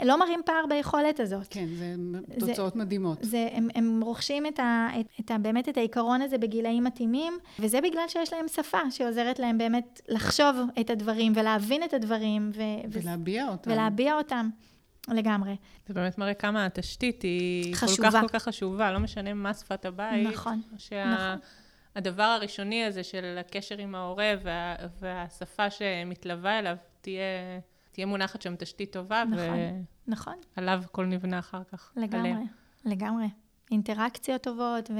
לא 0.04 0.18
מראים 0.18 0.40
פער 0.46 0.64
ביכולת 0.68 1.20
הזאת. 1.20 1.46
כן, 1.50 1.66
זה 1.68 1.94
תוצאות 2.40 2.72
זה, 2.72 2.78
מדהימות. 2.78 3.18
זה, 3.20 3.48
הם, 3.52 3.68
הם 3.74 4.00
רוכשים 4.04 4.46
את 4.46 4.58
ה, 4.58 4.88
את, 5.00 5.06
את 5.20 5.30
ה, 5.30 5.38
באמת 5.38 5.68
את 5.68 5.76
העיקרון 5.76 6.22
הזה 6.22 6.38
בגילאים 6.38 6.84
מתאימים, 6.84 7.38
וזה 7.58 7.80
בגלל 7.80 8.08
שיש 8.08 8.32
להם 8.32 8.48
שפה 8.48 8.90
שעוזרת 8.90 9.38
להם 9.38 9.58
באמת 9.58 10.00
לחשוב 10.08 10.56
את 10.80 10.90
הדברים 10.90 11.32
ולהבין 11.36 11.82
את 11.84 11.94
הדברים. 11.94 12.50
ו, 12.54 12.62
ולהביע 12.92 13.48
אותם. 13.48 13.70
ולהביע 13.70 14.14
אותם. 14.18 14.50
לגמרי. 15.08 15.56
זה 15.86 15.94
באמת 15.94 16.18
מראה 16.18 16.34
כמה 16.34 16.66
התשתית 16.66 17.22
היא 17.22 17.74
חשובה. 17.74 18.10
כל 18.10 18.16
כך 18.16 18.20
כל 18.20 18.38
כך 18.38 18.42
חשובה, 18.42 18.92
לא 18.92 18.98
משנה 18.98 19.34
מה 19.34 19.54
שפת 19.54 19.84
הבית. 19.84 20.26
נכון, 20.26 20.62
שה... 20.78 21.04
נכון. 21.04 21.38
הדבר 21.96 22.22
הראשוני 22.22 22.84
הזה 22.84 23.02
של 23.02 23.36
הקשר 23.40 23.78
עם 23.78 23.94
ההורה 23.94 24.32
וה, 24.42 24.76
והשפה 25.00 25.70
שמתלווה 25.70 26.58
אליו 26.58 26.76
תהיה... 27.00 27.60
תהיה 28.00 28.06
מונחת 28.06 28.42
שם 28.42 28.56
תשתית 28.56 28.92
טובה, 28.92 29.24
נכון, 29.30 29.58
נכון. 30.06 30.34
ועליו 30.56 30.82
הכל 30.84 31.06
נבנה 31.06 31.38
אחר 31.38 31.62
כך. 31.64 31.92
לגמרי, 31.96 32.30
עליה. 32.30 32.46
לגמרי. 32.84 33.26
אינטראקציות 33.70 34.42
טובות 34.42 34.90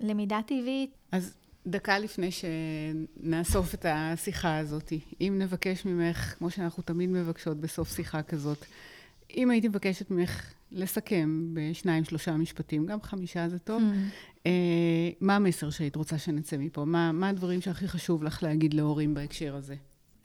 ולמידה 0.00 0.40
טבעית. 0.46 0.90
אז 1.12 1.34
דקה 1.66 1.98
לפני 1.98 2.28
שנאסוף 2.30 3.74
את 3.74 3.86
השיחה 3.88 4.58
הזאת, 4.58 4.92
אם 5.20 5.36
נבקש 5.38 5.84
ממך, 5.84 6.34
כמו 6.38 6.50
שאנחנו 6.50 6.82
תמיד 6.82 7.10
מבקשות 7.10 7.60
בסוף 7.60 7.96
שיחה 7.96 8.22
כזאת, 8.22 8.64
אם 9.36 9.50
הייתי 9.50 9.68
מבקשת 9.68 10.10
ממך 10.10 10.52
לסכם 10.70 11.54
בשניים, 11.54 12.04
שלושה 12.04 12.36
משפטים, 12.36 12.86
גם 12.86 13.02
חמישה 13.02 13.48
זה 13.48 13.58
טוב, 13.58 13.82
mm. 13.82 14.48
מה 15.20 15.36
המסר 15.36 15.70
שהיית 15.70 15.96
רוצה 15.96 16.18
שנצא 16.18 16.56
מפה? 16.56 16.84
מה, 16.84 17.12
מה 17.12 17.28
הדברים 17.28 17.60
שהכי 17.60 17.88
חשוב 17.88 18.24
לך 18.24 18.42
להגיד 18.42 18.74
להורים 18.74 19.14
בהקשר 19.14 19.56
הזה? 19.56 19.74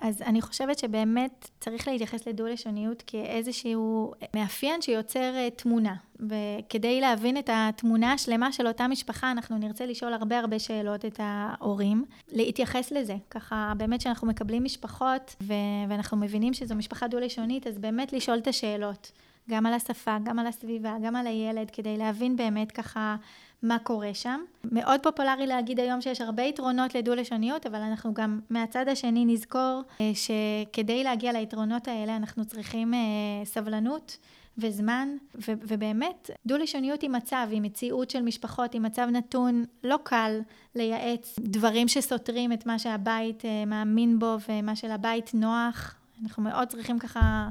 אז 0.01 0.21
אני 0.21 0.41
חושבת 0.41 0.79
שבאמת 0.79 1.49
צריך 1.59 1.87
להתייחס 1.87 2.27
לדו-לשוניות 2.27 3.03
כאיזשהו 3.07 4.13
מאפיין 4.35 4.81
שיוצר 4.81 5.33
אה, 5.35 5.49
תמונה. 5.49 5.95
וכדי 6.19 7.01
להבין 7.01 7.37
את 7.37 7.49
התמונה 7.53 8.13
השלמה 8.13 8.51
של 8.51 8.67
אותה 8.67 8.87
משפחה, 8.87 9.31
אנחנו 9.31 9.57
נרצה 9.57 9.85
לשאול 9.85 10.13
הרבה 10.13 10.39
הרבה 10.39 10.59
שאלות 10.59 11.05
את 11.05 11.19
ההורים. 11.23 12.05
להתייחס 12.31 12.91
לזה. 12.91 13.15
ככה, 13.29 13.73
באמת 13.77 14.01
שאנחנו 14.01 14.27
מקבלים 14.27 14.63
משפחות 14.63 15.35
ו- 15.41 15.53
ואנחנו 15.89 16.17
מבינים 16.17 16.53
שזו 16.53 16.75
משפחה 16.75 17.07
דו-לשונית, 17.07 17.67
אז 17.67 17.77
באמת 17.77 18.13
לשאול 18.13 18.37
את 18.37 18.47
השאלות. 18.47 19.11
גם 19.49 19.65
על 19.65 19.73
השפה, 19.73 20.17
גם 20.23 20.39
על 20.39 20.47
הסביבה, 20.47 20.95
גם 21.03 21.15
על 21.15 21.27
הילד, 21.27 21.71
כדי 21.71 21.97
להבין 21.97 22.35
באמת 22.35 22.71
ככה 22.71 23.15
מה 23.63 23.79
קורה 23.79 24.13
שם. 24.13 24.41
מאוד 24.71 24.99
פופולרי 25.03 25.47
להגיד 25.47 25.79
היום 25.79 26.01
שיש 26.01 26.21
הרבה 26.21 26.43
יתרונות 26.43 26.95
לדו-לשוניות, 26.95 27.65
אבל 27.65 27.79
אנחנו 27.81 28.13
גם 28.13 28.39
מהצד 28.49 28.87
השני 28.87 29.25
נזכור 29.25 29.81
אה, 30.01 30.11
שכדי 30.13 31.03
להגיע 31.03 31.31
ליתרונות 31.31 31.87
האלה 31.87 32.15
אנחנו 32.15 32.45
צריכים 32.45 32.93
אה, 32.93 32.99
סבלנות. 33.45 34.17
וזמן, 34.57 35.09
ו- 35.35 35.59
ובאמת, 35.67 36.29
דו-לשוניות 36.45 37.01
היא 37.01 37.09
מצב, 37.09 37.47
היא 37.51 37.61
מציאות 37.61 38.09
של 38.09 38.21
משפחות, 38.21 38.73
היא 38.73 38.81
מצב 38.81 39.07
נתון, 39.11 39.65
לא 39.83 39.99
קל 40.03 40.39
לייעץ 40.75 41.39
דברים 41.39 41.87
שסותרים 41.87 42.53
את 42.53 42.65
מה 42.65 42.79
שהבית 42.79 43.41
uh, 43.41 43.45
מאמין 43.67 44.19
בו 44.19 44.37
ומה 44.49 44.75
שלבית 44.75 45.33
נוח. 45.33 45.95
אנחנו 46.23 46.43
מאוד 46.43 46.67
צריכים 46.67 46.99
ככה 46.99 47.49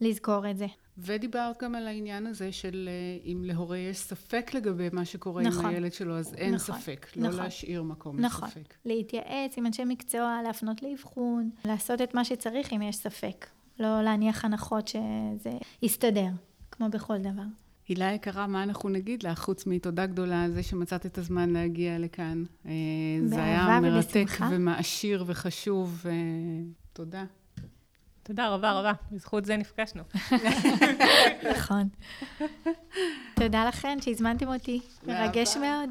לזכור 0.00 0.50
את 0.50 0.58
זה. 0.58 0.66
ודיברת 0.98 1.62
גם 1.62 1.74
על 1.74 1.86
העניין 1.86 2.26
הזה 2.26 2.52
של 2.52 2.88
אה, 2.88 3.30
אם 3.30 3.42
להורה 3.44 3.78
יש 3.78 3.98
ספק 3.98 4.50
לגבי 4.54 4.88
מה 4.92 5.04
שקורה 5.04 5.42
נכון, 5.42 5.64
עם 5.64 5.70
הילד 5.70 5.92
שלו, 5.92 6.18
אז 6.18 6.34
אין 6.34 6.54
נכון, 6.54 6.76
ספק. 6.76 7.06
לא 7.16 7.28
נכון, 7.28 7.40
להשאיר 7.40 7.82
מקום 7.82 8.20
נכון. 8.20 8.48
לספק. 8.48 8.60
נכון. 8.60 8.76
להתייעץ 8.84 9.58
עם 9.58 9.66
אנשי 9.66 9.84
מקצוע, 9.84 10.40
להפנות 10.44 10.82
לאבחון, 10.82 11.50
לעשות 11.64 12.02
את 12.02 12.14
מה 12.14 12.24
שצריך 12.24 12.72
אם 12.72 12.82
יש 12.82 12.96
ספק. 12.96 13.46
לא 13.78 14.02
להניח 14.02 14.44
הנחות 14.44 14.88
שזה 14.88 15.50
יסתדר, 15.82 16.28
כמו 16.70 16.88
בכל 16.88 17.18
דבר. 17.18 17.42
הילה 17.88 18.12
יקרה, 18.12 18.46
מה 18.46 18.62
אנחנו 18.62 18.88
נגיד 18.88 19.22
לך, 19.22 19.38
חוץ 19.38 19.66
מתודה 19.66 20.06
גדולה 20.06 20.44
על 20.44 20.52
זה 20.52 20.62
שמצאת 20.62 21.06
את 21.06 21.18
הזמן 21.18 21.50
להגיע 21.50 21.98
לכאן. 21.98 22.44
אה, 22.66 22.72
זה 23.24 23.44
היה 23.44 23.80
מרתק 23.80 24.16
ובשמחה. 24.24 24.48
ומעשיר 24.52 25.24
וחשוב. 25.26 26.04
אה, 26.06 26.12
תודה. 26.92 27.24
תודה 28.26 28.48
רבה 28.48 28.72
רבה, 28.72 28.92
בזכות 29.12 29.44
זה 29.44 29.56
נפגשנו. 29.56 30.02
נכון. 31.50 31.88
תודה 33.34 33.64
לכן 33.68 33.98
שהזמנתם 34.00 34.48
אותי, 34.48 34.80
מרגש 35.06 35.56
מאוד. 35.56 35.90